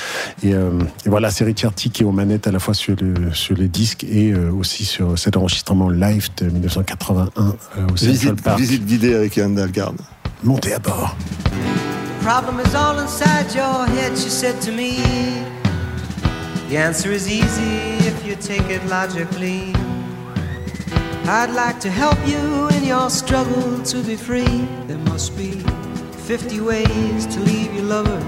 Et, 0.42 0.54
euh, 0.54 0.70
et 1.04 1.08
voilà, 1.08 1.30
c'est 1.30 1.44
Richard 1.44 1.72
T 1.74 1.88
qui 1.90 2.02
est 2.02 2.06
aux 2.06 2.12
manettes 2.12 2.46
à 2.46 2.52
la 2.52 2.58
fois 2.58 2.74
sur, 2.74 2.94
le, 3.00 3.32
sur 3.32 3.56
les 3.56 3.68
disques 3.68 4.04
et 4.04 4.32
euh, 4.32 4.50
aussi 4.52 4.84
sur 4.84 5.18
cet 5.18 5.36
enregistrement 5.36 5.88
live 5.90 6.28
de 6.38 6.46
1981 6.46 7.42
euh, 7.78 7.86
au 7.92 7.96
Central 8.26 8.34
visite, 8.34 8.44
Park. 8.44 8.58
visite 8.58 8.86
guidée 8.86 9.14
avec 9.14 9.36
Ian 9.36 9.50
Dalgard. 9.50 9.94
Montez 10.42 10.74
à 10.74 10.78
bord. 10.78 11.16
problem 12.22 12.58
is 12.58 12.74
all 12.74 12.98
inside 12.98 13.54
your 13.54 13.86
head, 13.86 14.18
she 14.18 14.28
said 14.28 14.60
to 14.60 14.72
me. 14.72 14.98
The 16.68 16.76
answer 16.76 17.12
is 17.12 17.28
easy 17.28 18.04
if 18.04 18.26
you 18.26 18.34
take 18.34 18.68
it 18.68 18.84
logically. 18.88 19.72
I'd 21.28 21.52
like 21.54 21.78
to 21.80 21.90
help 21.90 22.18
you 22.26 22.68
in 22.76 22.84
your 22.84 23.10
struggle 23.10 23.80
to 23.84 24.02
be 24.02 24.16
free. 24.16 24.66
There 24.88 24.98
must 24.98 25.36
be 25.36 25.62
50 26.26 26.60
ways 26.60 27.26
to 27.26 27.40
leave 27.40 27.72
your 27.72 27.84
lover. 27.84 28.20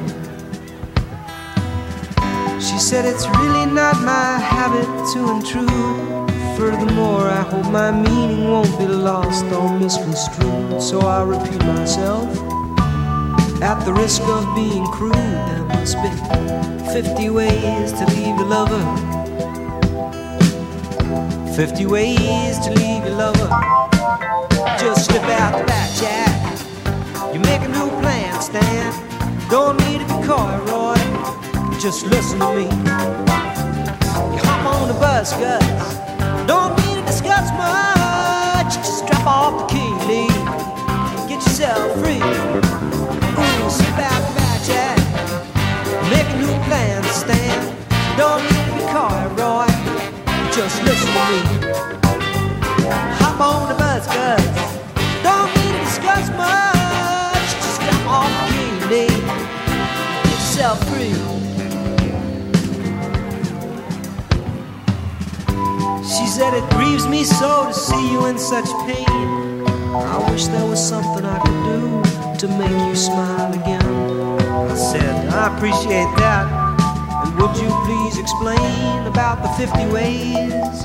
She 2.61 2.79
said 2.79 3.05
it's 3.05 3.27
really 3.39 3.67
not 3.67 4.01
my 4.03 4.39
habit 4.39 4.87
to 5.15 5.31
intrude. 5.35 6.28
Furthermore, 6.59 7.29
I 7.29 7.43
hope 7.43 7.71
my 7.71 7.93
meaning 7.93 8.51
won't 8.51 8.77
be 8.81 8.87
lost 8.89 9.45
or 9.45 9.79
misconstrued. 9.79 10.83
So 10.83 10.99
I'll 10.99 11.25
repeat 11.25 11.65
myself. 11.65 12.29
At 13.63 13.85
the 13.85 13.93
risk 13.93 14.23
of 14.23 14.45
being 14.57 14.85
crude, 14.87 15.15
there 15.15 15.65
must 15.67 15.95
be 16.03 16.11
50 16.93 17.31
ways 17.31 17.93
to 17.93 18.05
leave 18.07 18.35
your 18.35 18.47
lover. 18.47 18.83
50 21.55 21.87
ways 21.87 22.59
to 22.59 22.71
leave 22.73 23.05
your 23.05 23.15
lover. 23.15 23.49
Just 24.81 25.07
slip 25.07 25.23
out 25.23 25.61
the 25.61 25.65
back, 25.65 25.95
Jack. 25.95 27.33
You 27.33 27.39
make 27.39 27.63
a 27.63 27.69
new 27.69 27.89
plan, 28.01 28.43
Stan. 28.43 29.49
Don't 29.49 29.79
need 29.87 30.01
to 30.01 30.07
be 30.07 30.27
coy, 30.27 30.59
Roy. 30.67 30.99
Just 31.79 32.05
listen 32.07 32.41
to 32.41 32.53
me. 32.57 32.65
You 32.65 34.41
hop 34.43 34.67
on 34.75 34.89
the 34.89 34.95
bus, 34.95 35.33
Gus. 35.35 36.18
Don't 36.49 36.75
need 36.79 36.95
to 36.95 37.03
discuss 37.03 37.53
much. 37.61 38.77
Just 38.77 39.07
drop 39.07 39.27
off 39.27 39.53
the 39.61 39.67
key, 39.75 39.91
leave. 40.09 40.45
Get 41.29 41.45
yourself 41.45 41.93
free. 42.01 42.25
Ooh, 43.37 43.69
sit 43.69 43.93
back, 44.01 44.23
Jack. 44.65 44.97
Make 46.09 46.25
a 46.25 46.39
new 46.41 46.55
plan, 46.65 47.05
Stan. 47.13 47.61
Don't 48.17 48.41
need 48.41 48.65
to 48.65 48.73
be 48.73 48.85
coy, 48.89 49.29
Roy. 49.37 49.69
Just 50.51 50.83
listen 50.85 51.13
to 51.13 51.25
me. 51.29 51.41
Hop 53.21 53.39
on 53.43 53.69
the 53.69 53.75
bus, 53.75 54.07
Gus. 54.07 54.41
Don't 55.23 55.51
need 55.55 55.73
to 55.77 55.81
discuss 55.85 56.31
much. 56.31 57.49
Just 57.61 57.79
drop 57.83 58.25
off 58.25 58.33
the 58.41 58.45
key, 58.55 58.71
leave. 58.89 59.27
Get 60.25 60.33
yourself 60.33 60.79
free. 60.89 61.58
She 66.09 66.27
said 66.27 66.55
it 66.55 66.69
grieves 66.71 67.07
me 67.07 67.23
so 67.23 67.67
to 67.67 67.75
see 67.75 68.13
you 68.13 68.25
in 68.27 68.39
such 68.39 68.65
pain. 68.87 69.67
I 69.95 70.31
wish 70.31 70.47
there 70.47 70.65
was 70.65 70.81
something 70.81 71.23
I 71.23 71.39
could 71.39 71.63
do 71.65 72.39
to 72.39 72.49
make 72.57 72.89
you 72.89 72.97
smile 72.97 73.53
again. 73.53 73.85
I 74.71 74.75
said, 74.75 75.29
I 75.29 75.55
appreciate 75.55 76.11
that. 76.17 76.47
And 77.25 77.35
would 77.37 77.55
you 77.59 77.69
please 77.85 78.17
explain 78.17 79.07
about 79.07 79.43
the 79.43 79.51
50 79.61 79.87
ways? 79.93 80.79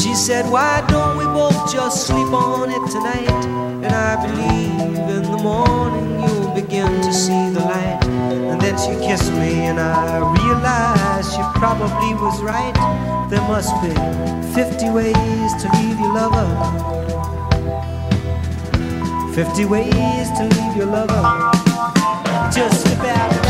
She 0.00 0.14
said, 0.14 0.50
Why 0.50 0.82
don't 0.88 1.18
we 1.18 1.24
both 1.24 1.70
just 1.70 2.06
sleep 2.06 2.32
on 2.32 2.70
it 2.70 2.90
tonight? 2.90 3.44
And 3.84 3.92
I 3.92 4.16
believe 4.26 4.98
in 5.10 5.22
the 5.30 5.42
morning 5.42 6.27
begin 6.62 7.00
to 7.02 7.12
see 7.12 7.50
the 7.50 7.60
light. 7.60 8.00
And 8.04 8.60
then 8.60 8.76
she 8.78 8.92
kissed 9.06 9.32
me, 9.32 9.66
and 9.70 9.78
I 9.78 10.18
realized 10.42 11.30
she 11.30 11.42
probably 11.54 12.14
was 12.14 12.42
right. 12.42 12.74
There 13.30 13.40
must 13.42 13.72
be 13.82 13.94
50 14.54 14.90
ways 14.90 15.50
to 15.62 15.66
leave 15.78 15.98
your 16.00 16.12
lover. 16.14 16.48
50 19.34 19.64
ways 19.66 20.26
to 20.38 20.42
leave 20.56 20.76
your 20.76 20.86
lover. 20.86 21.22
Just 22.50 22.82
slip 22.82 23.47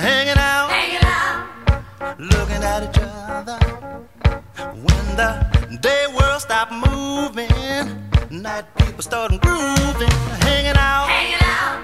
hanging 0.00 0.38
out, 0.38 0.70
hanging 0.70 1.04
out, 1.04 2.18
looking 2.18 2.62
at 2.72 2.80
each 2.88 2.98
other. 3.02 3.58
When 4.86 5.04
the 5.20 5.78
day 5.82 6.06
world 6.16 6.40
stop 6.40 6.72
moving, 6.72 7.48
night 8.30 8.64
people 8.78 9.02
start 9.02 9.30
grooving, 9.40 10.16
hanging 10.46 10.76
out, 10.76 11.06
hanging 11.08 11.44
out, 11.58 11.78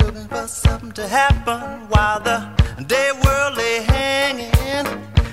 looking 0.00 0.26
for 0.26 0.46
something 0.46 0.92
to 0.92 1.06
happen 1.06 1.60
while 1.92 2.20
the 2.20 2.38
day 2.86 3.10
world 3.22 3.56
lay 3.58 3.82
hanging. 3.82 4.86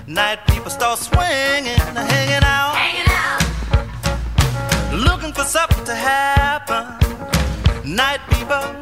Night 0.07 0.39
people 0.47 0.69
start 0.69 0.99
swinging, 0.99 1.79
hanging 2.11 2.43
out, 2.43 2.75
hanging 2.75 3.11
out, 3.23 3.41
looking 5.07 5.31
for 5.31 5.45
something 5.45 5.85
to 5.85 5.95
happen. 5.95 6.83
Night 7.85 8.19
people. 8.29 8.80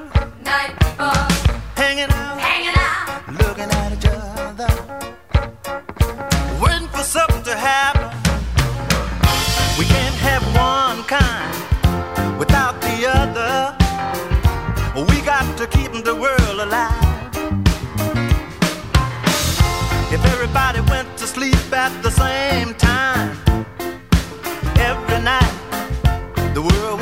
to 7.49 7.57
happen. 7.57 8.09
We 9.79 9.85
can't 9.85 10.19
have 10.29 10.43
one 10.53 11.03
kind 11.05 12.37
without 12.37 12.79
the 12.79 12.97
other. 13.09 13.75
We 15.09 15.21
got 15.21 15.57
to 15.57 15.65
keep 15.65 15.91
the 16.03 16.13
world 16.13 16.59
alive. 16.65 17.33
If 20.13 20.23
everybody 20.33 20.81
went 20.91 21.17
to 21.17 21.25
sleep 21.25 21.73
at 21.73 21.93
the 22.03 22.11
same 22.11 22.75
time 22.75 23.31
every 24.77 25.19
night, 25.23 25.55
the 26.53 26.61
world 26.61 26.98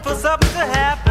for 0.00 0.14
something 0.14 0.50
to 0.50 0.58
happen. 0.58 1.07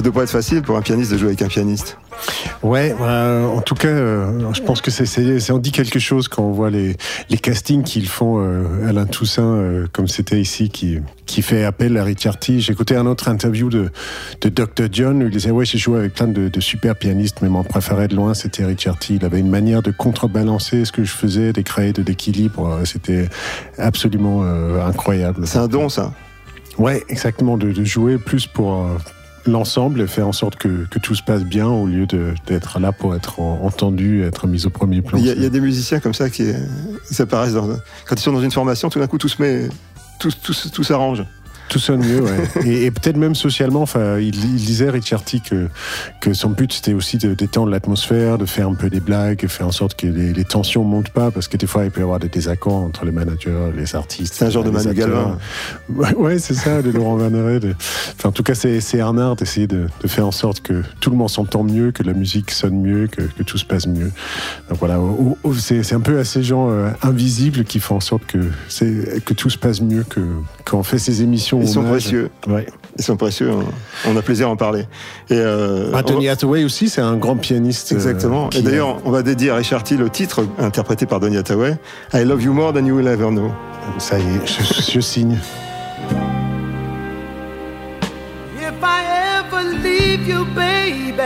Ça 0.00 0.04
doit 0.04 0.14
pas 0.14 0.22
être 0.22 0.30
facile 0.30 0.62
pour 0.62 0.78
un 0.78 0.80
pianiste 0.80 1.12
de 1.12 1.18
jouer 1.18 1.28
avec 1.28 1.42
un 1.42 1.48
pianiste. 1.48 1.98
Ouais, 2.62 2.96
euh, 3.02 3.46
en 3.46 3.60
tout 3.60 3.74
cas, 3.74 3.88
euh, 3.88 4.50
je 4.54 4.62
pense 4.62 4.80
que 4.80 4.90
c'est, 4.90 5.50
en 5.50 5.58
dit 5.58 5.72
quelque 5.72 5.98
chose 5.98 6.26
quand 6.26 6.42
on 6.42 6.52
voit 6.52 6.70
les, 6.70 6.96
les 7.28 7.36
castings 7.36 7.82
qu'ils 7.82 8.08
font. 8.08 8.42
euh, 8.42 8.88
Alain 8.88 9.04
Toussaint, 9.04 9.84
comme 9.92 10.08
c'était 10.08 10.40
ici, 10.40 10.70
qui, 10.70 11.00
qui 11.26 11.42
fait 11.42 11.64
appel 11.64 11.98
à 11.98 12.04
Richard 12.04 12.38
T. 12.38 12.60
J'ai 12.60 12.72
écouté 12.72 12.96
un 12.96 13.04
autre 13.04 13.28
interview 13.28 13.68
de, 13.68 13.90
de 14.40 14.48
Dr. 14.48 14.86
John 14.90 15.22
où 15.22 15.26
il 15.26 15.30
disait 15.32 15.50
Ouais, 15.50 15.66
j'ai 15.66 15.76
joué 15.76 15.98
avec 15.98 16.14
plein 16.14 16.28
de, 16.28 16.48
de 16.48 16.60
super 16.60 16.96
pianistes, 16.96 17.42
mais 17.42 17.50
mon 17.50 17.62
préféré 17.62 18.08
de 18.08 18.16
loin, 18.16 18.32
c'était 18.32 18.64
Richard 18.64 18.98
T. 18.98 19.16
Il 19.16 19.24
avait 19.26 19.40
une 19.40 19.50
manière 19.50 19.82
de 19.82 19.90
contrebalancer 19.90 20.86
ce 20.86 20.92
que 20.92 21.04
je 21.04 21.12
faisais, 21.12 21.52
de 21.52 21.60
créer 21.60 21.92
de 21.92 22.02
l'équilibre. 22.02 22.80
C'était 22.86 23.28
absolument 23.76 24.44
incroyable. 24.82 25.46
C'est 25.46 25.58
un 25.58 25.68
don, 25.68 25.90
ça. 25.90 26.14
Ouais, 26.78 27.04
exactement, 27.10 27.58
de, 27.58 27.70
de 27.70 27.84
jouer 27.84 28.16
plus 28.16 28.46
pour 28.46 28.86
l'ensemble 29.46 30.00
et 30.00 30.06
faire 30.06 30.28
en 30.28 30.32
sorte 30.32 30.56
que, 30.56 30.86
tout 31.02 31.14
se 31.14 31.22
passe 31.22 31.44
bien 31.44 31.66
au 31.66 31.86
lieu 31.86 32.06
d'être 32.46 32.78
là 32.78 32.92
pour 32.92 33.14
être 33.14 33.40
en- 33.40 33.60
entendu, 33.64 34.22
être 34.22 34.46
mis 34.46 34.66
au 34.66 34.70
premier 34.70 35.02
plan. 35.02 35.18
Il 35.18 35.24
y, 35.26 35.30
a, 35.44 35.48
des 35.48 35.60
musiciens 35.60 36.00
comme 36.00 36.14
ça 36.14 36.30
qui, 36.30 36.52
qui 37.12 37.22
apparaissent 37.22 37.54
dans, 37.54 37.68
quand 38.06 38.14
ils 38.16 38.20
sont 38.20 38.32
dans 38.32 38.42
une 38.42 38.50
formation, 38.50 38.90
tout 38.90 38.98
d'un 38.98 39.06
coup 39.06 39.18
tout 39.18 39.28
se 39.28 39.40
met, 39.40 39.68
tout 40.18 40.82
s'arrange. 40.84 41.24
Tout 41.70 41.78
sonne 41.78 42.04
mieux, 42.04 42.20
ouais. 42.20 42.48
et, 42.66 42.84
et 42.86 42.90
peut-être 42.90 43.16
même 43.16 43.34
socialement, 43.34 43.80
enfin, 43.82 44.18
il, 44.18 44.34
il 44.34 44.56
disait 44.56 44.90
Richard 44.90 45.22
T 45.24 45.40
que, 45.40 45.68
que 46.20 46.34
son 46.34 46.50
but 46.50 46.72
c'était 46.72 46.92
aussi 46.92 47.16
de 47.16 47.32
détendre 47.32 47.70
l'atmosphère, 47.70 48.36
de 48.38 48.44
faire 48.44 48.68
un 48.68 48.74
peu 48.74 48.90
des 48.90 49.00
blagues, 49.00 49.46
faire 49.46 49.68
en 49.68 49.72
sorte 49.72 49.94
que 49.94 50.06
les, 50.08 50.32
les 50.32 50.44
tensions 50.44 50.84
montent 50.84 51.10
pas, 51.10 51.30
parce 51.30 51.48
que 51.48 51.56
des 51.56 51.66
fois 51.68 51.84
il 51.84 51.90
peut 51.90 52.00
y 52.00 52.02
avoir 52.02 52.18
des 52.18 52.28
désaccords 52.28 52.74
entre 52.74 53.04
les 53.04 53.12
managers, 53.12 53.70
les 53.76 53.94
artistes. 53.94 54.34
C'est 54.34 54.44
un 54.44 54.50
genre 54.50 54.64
de 54.64 54.70
Manu. 54.70 54.92
Galvin. 54.94 55.38
Ouais, 55.88 56.14
ouais, 56.14 56.38
c'est 56.38 56.54
ça, 56.54 56.82
de 56.82 56.90
Laurent 56.90 57.16
Vanneret. 57.16 57.60
de- 57.60 57.74
Enfin, 58.16 58.28
en 58.28 58.32
tout 58.32 58.42
cas, 58.42 58.54
c'est 58.54 58.80
c'est 58.80 59.00
Arnard 59.00 59.36
d'essayer 59.36 59.66
de, 59.66 59.86
de 60.02 60.08
faire 60.08 60.26
en 60.26 60.30
sorte 60.32 60.60
que 60.60 60.82
tout 61.00 61.10
le 61.10 61.16
monde 61.16 61.30
s'entend 61.30 61.62
mieux, 61.62 61.90
que 61.92 62.02
la 62.02 62.12
musique 62.12 62.50
sonne 62.50 62.80
mieux, 62.80 63.06
que, 63.06 63.22
que 63.22 63.42
tout 63.42 63.58
se 63.58 63.64
passe 63.64 63.86
mieux. 63.86 64.10
Donc 64.68 64.78
voilà, 64.80 64.98
c'est 65.58 65.82
c'est 65.82 65.94
un 65.94 66.00
peu 66.00 66.18
à 66.18 66.24
ces 66.24 66.42
gens 66.42 66.70
euh, 66.70 66.90
invisibles 67.02 67.64
qui 67.64 67.78
font 67.80 67.96
en 67.96 68.00
sorte 68.00 68.24
que, 68.26 68.38
c'est- 68.68 69.24
que 69.24 69.34
tout 69.34 69.50
se 69.50 69.58
passe 69.58 69.80
mieux, 69.80 70.02
que 70.04 70.20
quand 70.64 70.78
on 70.78 70.82
fait 70.82 70.98
ces 70.98 71.22
émissions. 71.22 71.59
Ils 71.60 71.68
sont 71.68 71.82
précieux. 71.84 72.30
Ouais. 72.48 72.66
Ils 72.98 73.04
sont 73.04 73.16
précieux. 73.16 73.50
On, 73.52 74.10
on 74.12 74.16
a 74.16 74.22
plaisir 74.22 74.48
à 74.48 74.50
en 74.50 74.56
parler. 74.56 74.82
Et 75.28 75.34
euh, 75.34 75.90
on- 75.94 76.02
Donny 76.02 76.28
Hathaway 76.28 76.64
aussi, 76.64 76.88
c'est 76.88 77.00
un 77.00 77.16
grand 77.16 77.36
pianiste. 77.36 77.92
euh, 77.92 77.96
Exactement. 77.96 78.48
qui- 78.48 78.58
Et 78.58 78.62
d'ailleurs, 78.62 78.98
on 79.04 79.10
va 79.10 79.22
dédier 79.22 79.50
à 79.50 79.56
Richard 79.56 79.82
T 79.84 79.96
le 79.96 80.10
titre 80.10 80.46
interprété 80.58 81.06
par 81.06 81.20
Donny 81.20 81.36
Hathaway, 81.36 81.76
I 82.14 82.24
Love 82.24 82.42
You 82.42 82.52
More 82.52 82.72
Than 82.72 82.84
You 82.86 82.96
Will 82.96 83.06
Ever 83.08 83.28
Know. 83.30 83.50
Ça 83.98 84.18
y 84.18 84.22
est, 84.22 84.46
je, 84.46 84.92
je 84.92 85.00
signe. 85.00 85.38
If 88.60 88.74
I 88.82 89.02
ever 89.38 89.64
leave 89.82 90.28
you, 90.28 90.44
baby, 90.54 91.22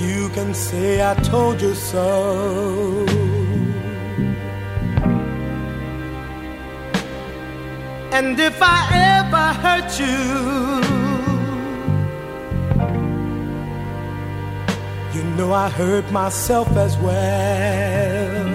you 0.00 0.28
can 0.34 0.52
say 0.54 1.00
I 1.02 1.14
told 1.22 1.60
you 1.60 1.74
so. 1.74 3.06
And 8.12 8.38
if 8.38 8.58
I 8.60 8.78
ever 9.18 9.46
hurt 9.64 9.90
you, 10.00 10.18
you 15.14 15.22
know 15.36 15.52
I 15.52 15.68
hurt 15.70 16.10
myself 16.10 16.68
as 16.76 16.96
well. 16.98 18.50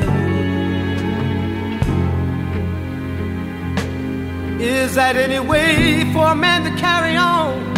Is 4.61 4.95
that 4.95 5.15
any 5.15 5.39
way 5.39 6.11
for 6.13 6.27
a 6.27 6.35
man 6.35 6.63
to 6.63 6.71
carry 6.81 7.15
on? 7.15 7.73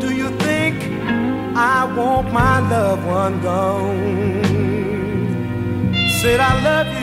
Do 0.00 0.08
you 0.14 0.28
think 0.38 0.76
I 1.56 1.84
want 1.96 2.32
my 2.32 2.58
loved 2.68 3.06
one 3.06 3.40
gone? 3.42 4.44
Said 6.20 6.40
I 6.40 6.62
love 6.64 6.86
you. 6.88 6.97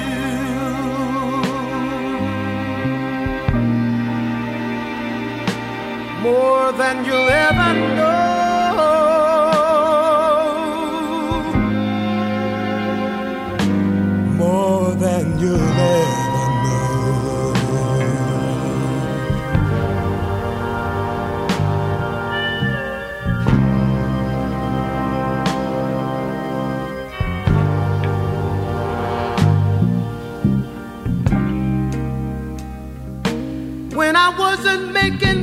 More 6.26 6.72
than 6.72 7.06
you'll 7.06 7.30
ever 7.30 7.72
know. 7.96 8.16
More 14.42 14.92
than 14.96 15.26
you'll 15.40 15.56
ever 15.56 16.46
know. 16.64 16.86
When 33.96 34.16
I 34.16 34.30
wasn't 34.38 34.92
making 34.92 35.35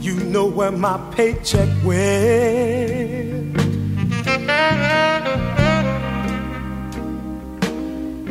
you 0.00 0.14
know 0.14 0.46
where 0.46 0.70
my 0.72 0.96
paycheck 1.14 1.68
went. 1.84 3.56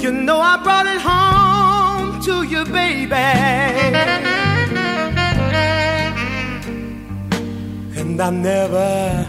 You 0.02 0.12
know 0.12 0.40
I 0.40 0.62
brought 0.64 0.88
it 0.88 1.02
home 1.02 2.22
to 2.22 2.44
you, 2.44 2.64
baby. 2.66 3.14
And 8.00 8.22
I 8.22 8.30
never 8.30 9.28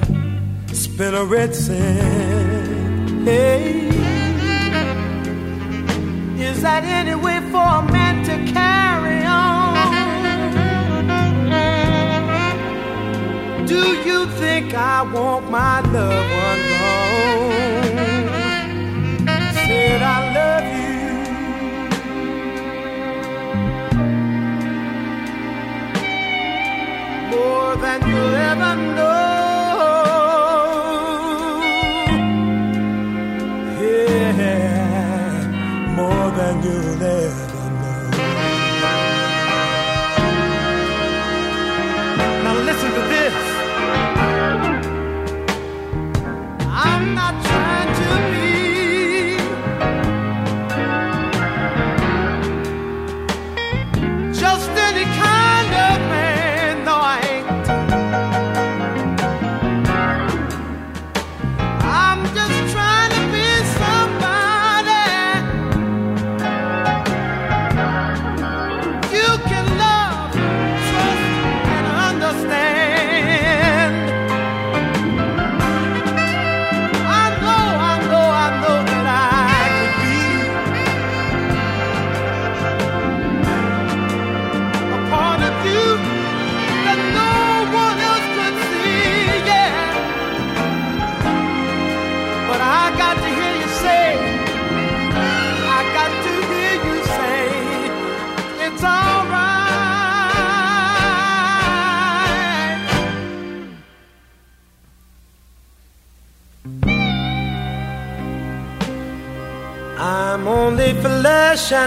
spent 0.73 1.17
a 1.17 1.25
red 1.25 1.55
cent. 1.55 3.25
Hey. 3.25 3.89
Is 6.39 6.63
that 6.63 6.85
any 6.85 7.15
way 7.15 7.41
for 7.51 7.67
a 7.81 7.83
man 7.93 8.25
to 8.25 8.53
carry 8.53 8.98
Do 13.69 13.83
you 14.09 14.27
think 14.41 14.73
I 14.75 15.03
want 15.03 15.51
my 15.51 15.81
loved 15.81 16.31
one 16.45 16.61
gone? 16.71 17.99
Said 19.53 20.03
I 20.03 20.19
love 20.37 20.67
you 20.79 20.97
more 27.31 27.73
than 27.85 27.99
you'll 28.09 28.37
ever 28.51 28.75
know. 28.97 29.19
Yeah, 33.81 34.73
more 35.95 36.31
than 36.39 36.55
you'll 36.63 37.03
ever 37.03 37.48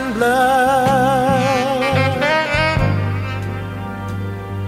and 0.01 0.13
blood. 0.15 1.81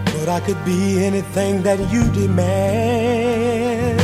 But 0.05 0.29
I 0.29 0.39
could 0.45 0.63
be 0.65 1.03
anything 1.03 1.63
that 1.63 1.79
you 1.91 2.03
demand. 2.11 4.01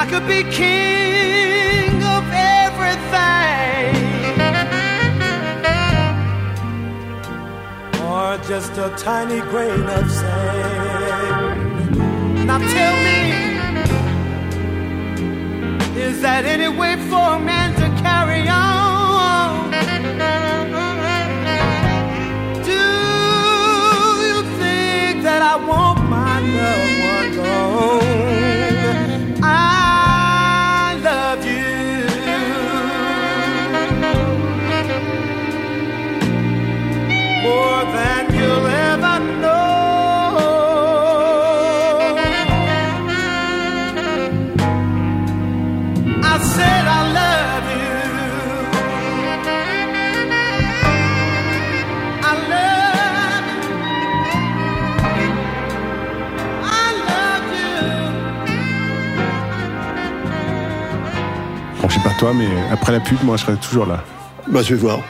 I 0.00 0.06
could 0.10 0.26
be 0.26 0.42
king 0.50 2.02
of 2.16 2.24
everything. 2.58 3.94
Or 8.10 8.28
just 8.52 8.72
a 8.78 8.88
tiny 8.96 9.40
grain 9.50 9.86
of 9.98 10.10
sand. 10.10 10.81
That 16.22 16.44
any 16.44 16.68
way 16.68 16.94
for 17.10 17.38
man 17.40 17.74
to 17.74 18.02
carry 18.02 18.48
on? 18.48 18.71
Mais 62.32 62.48
après 62.70 62.92
la 62.92 63.00
pub, 63.00 63.18
moi, 63.24 63.36
je 63.36 63.42
serai 63.42 63.56
toujours 63.56 63.86
là. 63.86 64.04
Bah, 64.48 64.62
je 64.62 64.74
vais 64.74 64.80
voir. 64.80 65.00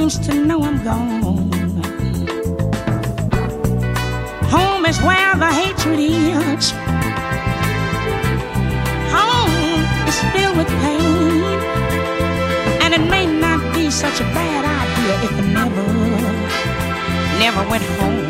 Seems 0.00 0.26
to 0.26 0.32
know 0.32 0.62
I'm 0.62 0.82
gone. 0.82 1.20
Home 4.48 4.86
is 4.86 4.98
where 5.02 5.34
the 5.36 5.52
hatred 5.52 6.00
is. 6.00 6.70
Home 9.16 9.84
is 10.08 10.18
filled 10.32 10.56
with 10.56 10.68
pain. 10.84 11.42
And 12.82 12.94
it 12.94 13.04
may 13.10 13.26
not 13.26 13.60
be 13.74 13.90
such 13.90 14.20
a 14.20 14.24
bad 14.38 14.64
idea 14.82 15.14
if 15.26 15.32
I 15.38 15.44
never, 15.58 15.84
never 17.38 17.68
went 17.68 17.84
home 18.00 18.29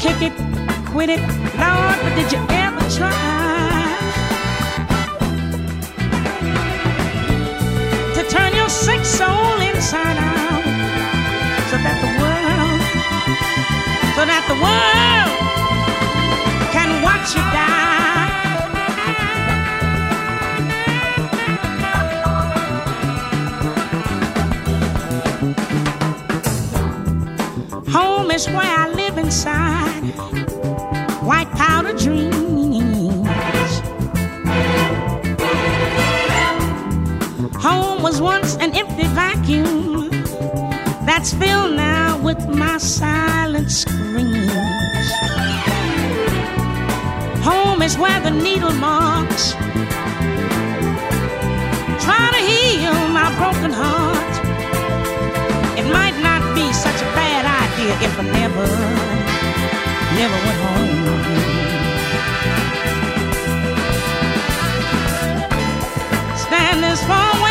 kick 0.00 0.22
it, 0.22 0.32
quit 0.86 1.10
it, 1.10 1.20
Lord, 1.60 1.98
but 2.02 2.14
did 2.16 2.32
you 2.32 2.38
ever 2.48 2.80
try 2.88 3.29
that's 41.20 41.34
filled 41.34 41.76
now 41.76 42.16
with 42.22 42.48
my 42.48 42.78
silent 42.78 43.70
screams. 43.70 45.10
Home 47.44 47.82
is 47.82 47.98
where 47.98 48.20
the 48.20 48.30
needle 48.30 48.72
marks 48.72 49.52
try 52.04 52.26
to 52.36 52.40
heal 52.50 52.96
my 53.18 53.28
broken 53.36 53.70
heart. 53.70 54.32
It 55.78 55.86
might 55.92 56.16
not 56.22 56.42
be 56.54 56.72
such 56.72 57.02
a 57.02 57.08
bad 57.12 57.44
idea 57.64 57.92
if 58.06 58.18
I 58.18 58.22
never, 58.40 58.66
never 60.20 60.38
went 60.46 60.60
home. 60.68 60.90
Stand 66.46 66.82
as 66.82 67.04
far 67.04 67.36
away 67.38 67.49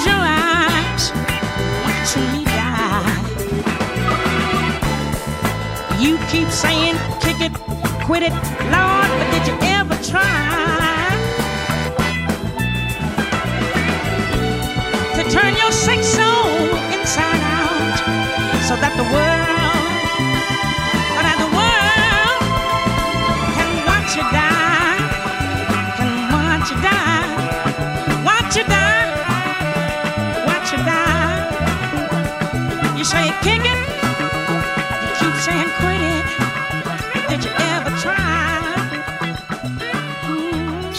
close 0.00 0.06
your 0.06 0.22
eyes, 0.22 1.12
watch 1.84 2.16
me 2.32 2.44
die. 2.44 3.16
You 5.98 6.18
keep 6.28 6.48
saying, 6.48 6.96
kick 7.20 7.40
it, 7.40 7.52
quit 8.04 8.22
it, 8.22 8.32
Lord, 8.72 9.10
but 9.18 9.30
did 9.32 9.46
you 9.48 9.56
ever 9.62 9.96
try 10.02 11.10
to 15.16 15.22
turn 15.30 15.56
your 15.56 15.72
sick 15.72 16.02
soul 16.02 16.76
inside 16.98 17.42
out 17.42 17.98
so 18.68 18.76
that 18.76 18.92
the 18.96 19.04
world, 19.04 19.59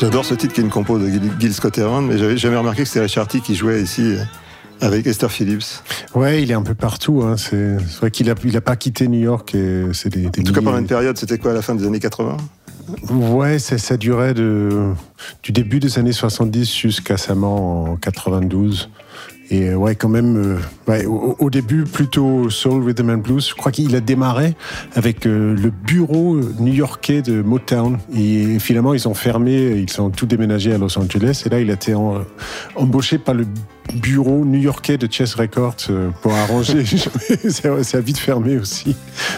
J'adore 0.02 0.26
ce 0.26 0.34
titre 0.34 0.56
qui 0.56 0.62
est 0.62 0.64
une 0.64 0.72
compo 0.72 0.98
de 0.98 1.08
Gil, 1.40 1.54
Scott 1.54 1.78
Heron, 1.78 2.02
mais 2.02 2.18
j'avais 2.18 2.36
jamais 2.36 2.58
remarqué 2.58 2.82
que 2.82 2.88
c'était 2.88 3.02
Richard 3.02 3.28
T 3.28 3.40
qui 3.40 3.54
jouait 3.54 3.84
ici 3.84 4.02
euh, 4.02 4.24
avec 4.80 5.06
Esther 5.06 5.32
Phillips. 5.32 5.84
Ouais, 6.16 6.42
il 6.42 6.50
est 6.50 6.56
un 6.56 6.64
peu 6.64 6.74
partout. 6.74 7.22
Hein. 7.22 7.38
C'est 7.38 7.76
vrai 8.00 8.10
qu'il 8.10 8.28
a, 8.32 8.34
il 8.44 8.58
a 8.58 8.62
pas 8.62 8.76
quitté 8.76 9.08
New 9.08 9.20
York. 9.20 9.54
et 9.54 9.84
C'est 9.94 10.10
des, 10.10 10.22
des 10.32 10.42
En 10.42 10.44
tout 10.44 10.54
cas, 10.54 10.62
pendant 10.62 10.80
une 10.80 10.88
période, 10.88 11.16
c'était 11.20 11.38
quoi, 11.38 11.52
à 11.52 11.54
la 11.54 11.62
fin 11.62 11.76
des 11.76 11.86
années 11.86 12.00
80 12.00 12.38
Ouais, 13.12 13.60
ça, 13.60 13.78
ça 13.78 13.96
durait 13.96 14.34
de, 14.34 14.92
du 15.44 15.52
début 15.52 15.80
des 15.80 16.00
années 16.00 16.14
70 16.14 16.76
jusqu'à 16.76 17.18
sa 17.18 17.36
mort 17.36 17.62
en 17.62 17.96
92. 17.96 18.90
Et 19.52 19.68
euh, 19.68 19.76
ouais, 19.76 19.96
quand 19.96 20.08
même, 20.08 20.58
euh, 20.88 21.06
au, 21.06 21.50
début, 21.50 21.84
plutôt 21.84 22.50
soul, 22.50 22.86
rhythm 22.86 23.10
and 23.10 23.18
blues. 23.18 23.50
Je 23.50 23.54
crois 23.54 23.72
qu'il 23.72 23.94
a 23.98 24.00
démarré 24.00 24.56
avec 24.96 25.26
euh, 25.26 25.54
le 25.56 25.70
bureau 25.70 26.38
new-yorkais 26.58 27.22
de 27.22 27.42
Motown. 27.42 28.00
Et 28.16 28.60
finalement, 28.60 28.94
ils 28.94 29.10
ont 29.10 29.14
fermé, 29.14 29.72
ils 29.72 29.90
sont 29.90 30.10
tout 30.10 30.26
déménagés 30.26 30.74
à 30.74 30.78
Los 30.78 30.98
Angeles. 30.98 31.44
Et 31.46 31.50
là, 31.50 31.60
il 31.60 31.70
a 31.70 31.74
été 31.74 31.94
embauché 32.76 33.18
par 33.18 33.36
le 33.36 33.46
bureau 33.94 34.46
new-yorkais 34.46 34.98
de 34.98 35.12
Chess 35.12 35.36
Records 35.36 35.76
euh, 35.90 36.10
pour 36.22 36.34
arranger. 36.34 36.84
c'est 37.50 37.96
à 37.96 38.00
vite 38.02 38.18
fermé 38.20 38.58
aussi. 38.58 38.96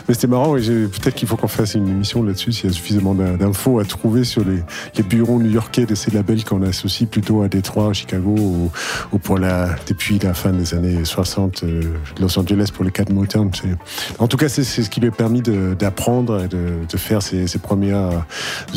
Mais 0.07 0.13
c'était 0.13 0.27
marrant. 0.27 0.53
Peut-être 0.53 1.15
qu'il 1.15 1.27
faut 1.27 1.37
qu'on 1.37 1.47
fasse 1.47 1.73
une 1.75 1.87
émission 1.87 2.23
là-dessus 2.23 2.51
s'il 2.51 2.69
y 2.69 2.73
a 2.73 2.75
suffisamment 2.75 3.15
d'in- 3.15 3.33
d'infos 3.37 3.79
à 3.79 3.85
trouver 3.85 4.23
sur 4.23 4.43
les, 4.45 4.59
les 4.95 5.03
bureaux 5.03 5.39
new-yorkais 5.39 5.85
de 5.85 5.95
ces 5.95 6.11
labels 6.11 6.43
qu'on 6.43 6.61
associe 6.61 7.09
plutôt 7.09 7.41
à 7.41 7.47
Détroit, 7.47 7.89
à 7.89 7.93
Chicago 7.93 8.35
ou, 8.37 8.71
ou 9.11 9.17
pour 9.17 9.37
la, 9.39 9.69
depuis 9.87 10.19
la 10.19 10.33
fin 10.33 10.51
des 10.51 10.73
années 10.73 11.03
60, 11.05 11.63
euh, 11.63 11.81
Los 12.19 12.37
Angeles 12.37 12.69
pour 12.73 12.83
le 12.83 12.91
cas 12.91 13.05
de 13.05 13.13
Motown. 13.13 13.49
C'est- 13.53 14.19
En 14.19 14.27
tout 14.27 14.37
cas, 14.37 14.49
c'est 14.49 14.63
ce 14.63 14.89
qui 14.89 14.99
lui 14.99 15.07
a 15.07 15.11
permis 15.11 15.41
d'apprendre 15.41 16.43
et 16.43 16.47
de, 16.47 16.97
faire 16.97 17.21
ses, 17.21 17.47
premières 17.59 18.23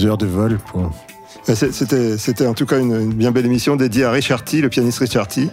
heures 0.02 0.18
de 0.18 0.26
vol. 0.26 0.58
C'est- 1.54 1.72
C'était 1.72 2.18
c'était 2.18 2.46
en 2.46 2.54
tout 2.54 2.66
cas 2.66 2.78
une, 2.78 3.12
bien 3.12 3.30
belle 3.30 3.46
émission 3.46 3.76
dédiée 3.76 4.04
à 4.04 4.10
Richard 4.10 4.42
T, 4.44 4.60
le 4.60 4.68
pianiste 4.68 4.98
Richard 4.98 5.28
T. 5.28 5.48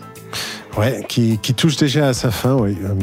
Ouais, 0.78 1.06
qui, 1.08 1.38
qui 1.38 1.54
touche 1.54 1.76
déjà 1.78 2.08
à 2.08 2.14
sa 2.14 2.32
fin, 2.32 2.56
oui. 2.56 2.76
Euh, 2.84 2.94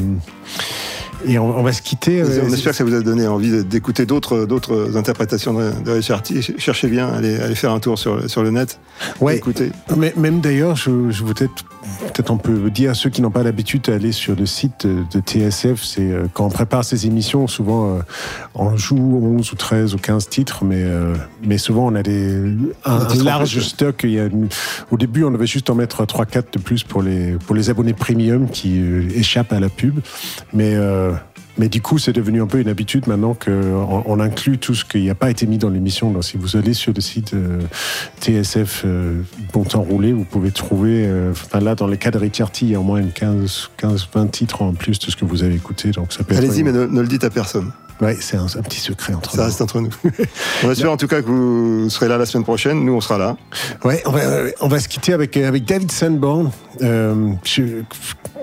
Et 1.25 1.37
on, 1.39 1.57
on 1.57 1.63
va 1.63 1.71
se 1.73 1.81
quitter. 1.81 2.21
euh, 2.21 2.41
On 2.47 2.51
espère 2.53 2.71
que 2.71 2.77
ça 2.77 2.83
vous 2.83 2.93
a 2.95 3.01
donné 3.01 3.27
envie 3.27 3.63
d'écouter 3.63 4.05
d'autres 4.05 4.45
d'autres 4.45 4.97
interprétations 4.97 5.53
de, 5.53 5.71
de 5.83 5.91
Richard 5.91 6.23
T. 6.23 6.41
Cherchez 6.57 6.87
bien, 6.87 7.09
allez, 7.09 7.37
allez 7.39 7.55
faire 7.55 7.71
un 7.71 7.79
tour 7.79 7.97
sur, 7.99 8.15
le- 8.17 8.27
sur 8.27 8.43
le 8.43 8.51
net. 8.51 8.79
Ouais. 9.19 9.37
Écoutez. 9.37 9.71
Mais 9.97 10.13
même 10.17 10.39
d'ailleurs, 10.41 10.75
je, 10.75 11.09
je 11.11 11.23
voudrais 11.23 11.47
peut-être 12.13 12.29
on 12.31 12.37
peut 12.37 12.69
dire 12.69 12.91
à 12.91 12.93
ceux 12.93 13.09
qui 13.09 13.21
n'ont 13.21 13.31
pas 13.31 13.43
l'habitude 13.43 13.83
d'aller 13.83 14.11
sur 14.11 14.35
le 14.35 14.45
site 14.45 14.85
de, 14.85 15.19
TSF, 15.19 15.83
c'est 15.83 16.01
euh, 16.11 16.25
quand 16.33 16.45
on 16.45 16.49
prépare 16.49 16.83
ces 16.83 17.05
émissions, 17.07 17.47
souvent 17.47 17.95
euh, 17.95 17.99
on 18.55 18.75
joue 18.77 18.97
11 18.97 19.51
ou 19.51 19.55
13 19.55 19.93
ou 19.95 19.97
15 19.97 20.29
titres, 20.29 20.63
mais, 20.63 20.83
euh, 20.83 21.15
mais 21.43 21.57
souvent 21.57 21.87
on 21.87 21.95
a 21.95 22.03
des, 22.03 22.35
un, 22.85 23.07
large 23.23 23.59
stock. 23.61 24.01
Il 24.03 24.11
y 24.11 24.19
a 24.19 24.25
une- 24.25 24.49
au 24.91 24.97
début, 24.97 25.23
on 25.23 25.31
devait 25.31 25.47
juste 25.47 25.69
en 25.69 25.75
mettre 25.75 26.03
3-4 26.05 26.53
de 26.53 26.59
plus 26.59 26.83
pour 26.83 27.01
les, 27.01 27.33
pour 27.45 27.55
les 27.55 27.69
abonnés 27.69 27.93
premium 27.93 28.47
qui 28.49 28.79
échappent 29.15 29.53
à 29.53 29.59
la 29.59 29.69
pub. 29.69 29.99
Mais 30.53 30.75
mais 31.61 31.69
du 31.69 31.79
coup, 31.79 31.99
c'est 31.99 32.11
devenu 32.11 32.41
un 32.41 32.47
peu 32.47 32.59
une 32.59 32.69
habitude 32.69 33.05
maintenant 33.05 33.35
qu'on 33.35 34.03
on 34.07 34.19
inclut 34.19 34.57
tout 34.57 34.73
ce 34.73 34.83
qui 34.83 35.05
n'a 35.05 35.13
pas 35.13 35.29
été 35.29 35.45
mis 35.45 35.59
dans 35.59 35.69
l'émission. 35.69 36.09
Donc, 36.09 36.23
si 36.23 36.35
vous 36.35 36.57
allez 36.57 36.73
sur 36.73 36.91
le 36.91 37.01
site 37.01 37.35
euh, 37.35 37.59
TSF 38.19 38.81
euh, 38.83 39.21
Bon 39.53 39.63
Temps 39.63 39.83
Roulé, 39.83 40.11
vous 40.11 40.23
pouvez 40.23 40.49
trouver, 40.49 41.05
euh, 41.05 41.29
enfin 41.29 41.59
là, 41.59 41.75
dans 41.75 41.85
les 41.85 41.97
cas 41.97 42.09
de 42.09 42.17
Richard 42.17 42.49
T, 42.49 42.65
il 42.65 42.71
y 42.71 42.75
a 42.75 42.79
au 42.79 42.83
moins 42.83 42.97
une 42.97 43.11
15, 43.11 43.69
15, 43.77 44.07
20 44.11 44.31
titres 44.31 44.63
en 44.63 44.73
plus 44.73 44.97
de 44.97 45.11
ce 45.11 45.15
que 45.15 45.23
vous 45.23 45.43
avez 45.43 45.53
écouté. 45.53 45.91
Donc, 45.91 46.13
ça 46.13 46.23
peut 46.23 46.33
être 46.33 46.39
Allez-y, 46.39 46.63
mais 46.63 46.71
ne, 46.71 46.87
ne 46.87 47.01
le 47.01 47.07
dites 47.07 47.25
à 47.25 47.29
personne. 47.29 47.71
Ouais, 48.01 48.17
c'est 48.19 48.35
un, 48.37 48.45
un 48.45 48.61
petit 48.63 48.79
secret 48.79 49.13
entre 49.13 49.31
Ça 49.31 49.37
nous. 49.37 49.43
reste 49.43 49.61
entre 49.61 49.79
nous. 49.79 49.89
on 50.63 50.71
espère 50.71 50.91
en 50.91 50.97
tout 50.97 51.07
cas 51.07 51.21
que 51.21 51.27
vous 51.27 51.89
serez 51.89 52.07
là 52.07 52.17
la 52.17 52.25
semaine 52.25 52.43
prochaine. 52.43 52.83
Nous, 52.83 52.93
on 52.93 53.01
sera 53.01 53.17
là. 53.19 53.37
Ouais, 53.83 54.01
on 54.05 54.11
va, 54.11 54.19
on 54.61 54.67
va 54.67 54.79
se 54.79 54.87
quitter 54.87 55.13
avec, 55.13 55.37
avec 55.37 55.65
David 55.65 55.91
Sanborn. 55.91 56.51
Euh, 56.81 57.31
je- 57.43 57.83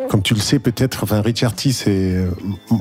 comme 0.08 0.22
tu 0.22 0.32
le 0.34 0.40
sais 0.40 0.58
peut-être, 0.58 1.02
enfin 1.02 1.20
Richard 1.20 1.54
T, 1.54 1.72
c'est 1.72 1.90
euh, 1.90 2.30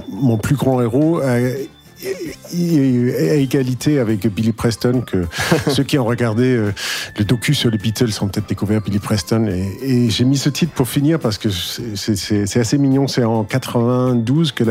mon 0.09 0.37
plus 0.37 0.55
grand 0.55 0.79
héros. 0.81 1.19
euh, 1.21 1.55
à 2.03 3.33
égalité 3.35 3.99
avec 3.99 4.27
Billy 4.27 4.51
Preston, 4.51 5.01
que 5.01 5.25
ceux 5.71 5.83
qui 5.83 5.97
ont 5.97 6.05
regardé 6.05 6.43
euh, 6.55 6.71
le 7.17 7.25
docu 7.25 7.53
sur 7.53 7.69
les 7.69 7.77
Beatles 7.77 8.09
ont 8.21 8.27
peut-être 8.27 8.47
découvert 8.47 8.81
Billy 8.81 8.99
Preston. 8.99 9.47
Et, 9.47 9.67
et 9.81 10.09
j'ai 10.09 10.23
mis 10.25 10.37
ce 10.37 10.49
titre 10.49 10.73
pour 10.73 10.87
finir 10.87 11.19
parce 11.19 11.37
que 11.37 11.49
c'est- 11.49 12.57
assez 12.57 12.77
mignon. 12.77 13.07
C'est 13.07 13.23
en 13.23 13.43
92 13.43 14.51
que 14.51 14.63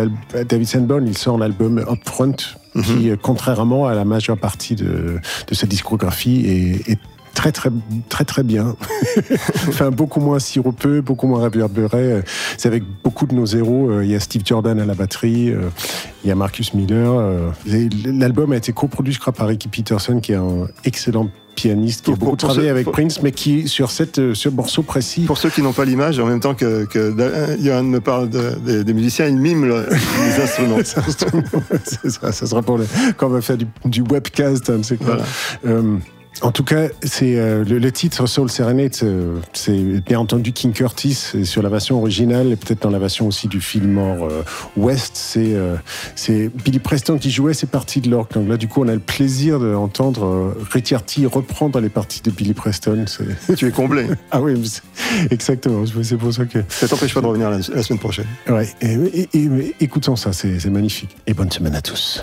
David 0.43 0.67
Sanborn 0.69 1.07
il 1.07 1.17
sort 1.17 1.39
l'album 1.39 1.79
Upfront, 1.89 2.35
qui, 2.85 3.11
euh, 3.11 3.17
contrairement 3.21 3.87
à 3.87 3.95
la 3.95 4.05
majeure 4.05 4.37
partie 4.39 4.75
de, 4.75 5.19
de 5.47 5.55
sa 5.55 5.67
discographie, 5.67 6.45
est, 6.87 6.93
est 6.93 6.99
très 7.53 7.71
très 7.71 7.77
très 8.09 8.25
très 8.25 8.43
bien. 8.43 8.77
enfin 9.69 9.91
beaucoup 9.91 10.21
moins 10.21 10.39
sirupeux, 10.39 11.01
beaucoup 11.01 11.27
moins 11.27 11.43
réverbéré. 11.43 12.23
C'est 12.57 12.69
avec 12.69 12.83
beaucoup 13.05 13.27
de 13.27 13.35
nos 13.35 13.47
héros. 13.47 13.91
Euh, 13.91 14.05
Il 14.05 14.11
y 14.11 14.15
a 14.15 14.21
Steve 14.21 14.43
Jordan 14.45 14.79
à 14.81 14.85
la 14.87 14.95
batterie, 14.95 15.51
euh, 15.51 15.69
il 16.25 16.29
y 16.29 16.31
a 16.31 16.35
Marcus 16.35 16.75
Miller. 16.75 17.13
euh, 17.13 17.51
L'album 18.05 18.53
a 18.53 18.57
été 18.57 18.73
coproduit, 18.73 19.13
je 19.13 19.21
crois, 19.21 19.33
par 19.33 19.49
Ricky 19.49 19.69
Peterson, 19.69 20.21
qui 20.21 20.33
est 20.33 20.37
un 20.37 20.67
excellent 20.85 21.29
pianiste 21.55 22.05
qui 22.05 22.13
a 22.13 22.17
beaucoup 22.17 22.37
travaillé 22.37 22.69
avec 22.69 22.85
pour- 22.85 22.93
Prince, 22.93 23.23
mais 23.23 23.33
qui 23.33 23.67
sur 23.67 23.91
cette 23.91 24.35
ce 24.35 24.49
morceau 24.51 24.83
précis. 24.83 25.23
Pour 25.23 25.39
ceux 25.39 25.49
qui 25.49 25.63
n'ont 25.63 25.73
pas 25.73 25.87
l'image, 25.87 26.19
en 26.19 26.27
même 26.27 26.41
temps 26.41 26.55
que, 26.55 26.85
que 26.85 27.15
Johan 27.63 27.83
me 27.85 28.01
parle 28.01 28.29
de- 28.29 28.57
des, 28.65 28.85
des 28.85 28.93
musiciens, 28.93 29.27
il 29.27 29.39
mime 29.39 29.65
le- 29.65 29.87
les 29.89 30.43
instruments. 30.43 30.77
C'est 31.85 32.11
ça, 32.11 32.33
ça 32.33 32.47
sera 32.47 32.61
pour 32.63 32.77
le, 32.79 32.87
quand 33.17 33.29
on 33.29 33.31
va 33.31 33.41
faire 33.41 33.57
du, 33.57 33.67
du 33.87 34.03
webcast. 34.03 34.69
hein, 34.69 34.81
c'est 34.83 34.99
quoi. 34.99 35.17
Voilà. 35.17 35.25
Euh, 35.67 35.97
en 36.43 36.53
tout 36.53 36.65
cas, 36.65 36.89
c'est 37.03 37.37
euh, 37.37 37.65
le, 37.65 37.79
le 37.79 37.93
titre 37.93 38.27
Soul 38.27 38.51
Serenade, 38.51 38.95
euh, 39.03 39.37
c'est 39.53 39.77
bien 40.05 40.19
entendu 40.19 40.53
King 40.53 40.73
Curtis 40.73 41.33
sur 41.45 41.63
la 41.63 41.69
version 41.69 41.99
originale 41.99 42.53
et 42.53 42.57
peut-être 42.57 42.83
dans 42.83 42.91
la 42.91 42.99
version 42.99 43.27
aussi 43.27 43.49
du 43.49 43.61
film 43.61 43.93
mort 43.93 44.25
euh, 44.31 44.43
West. 44.77 45.13
C'est 45.15 45.55
euh, 45.55 45.77
c'est 46.15 46.49
Billy 46.65 46.79
Preston 46.79 47.19
qui 47.19 47.31
jouait 47.31 47.55
ces 47.55 47.67
parties 47.67 48.01
de 48.01 48.11
l'orgue. 48.11 48.33
Donc 48.33 48.49
là, 48.49 48.57
du 48.57 48.69
coup, 48.69 48.83
on 48.85 48.89
a 48.89 48.93
le 48.95 48.99
plaisir 49.01 49.59
d'entendre 49.61 50.55
T 51.07 51.27
reprendre 51.27 51.81
les 51.81 51.89
parties 51.89 52.21
de 52.23 52.31
Billy 52.31 52.55
Preston. 52.55 53.05
Tu 53.57 53.67
es 53.67 53.71
comblé. 53.71 54.07
ah 54.31 54.41
oui, 54.43 54.55
exactement. 55.31 55.85
C'est 56.03 56.17
pour 56.17 56.33
ça 56.33 56.45
que. 56.45 56.59
Ça 56.69 56.87
t'empêche 56.89 57.15
pas 57.15 57.21
de 57.23 57.27
revenir 57.27 57.51
la, 57.51 57.59
la 57.59 57.83
semaine 57.83 57.99
prochaine. 58.01 58.27
Ouais. 58.49 58.69
Et, 58.83 58.95
et- 58.95 59.29
et- 59.35 59.75
écoutons 59.81 60.17
ça, 60.17 60.33
c'est 60.33 60.65
magnifique. 60.71 61.17
Et 61.27 61.35
bonne 61.35 61.51
semaine 61.51 61.75
à 61.75 61.81
tous. 61.83 62.23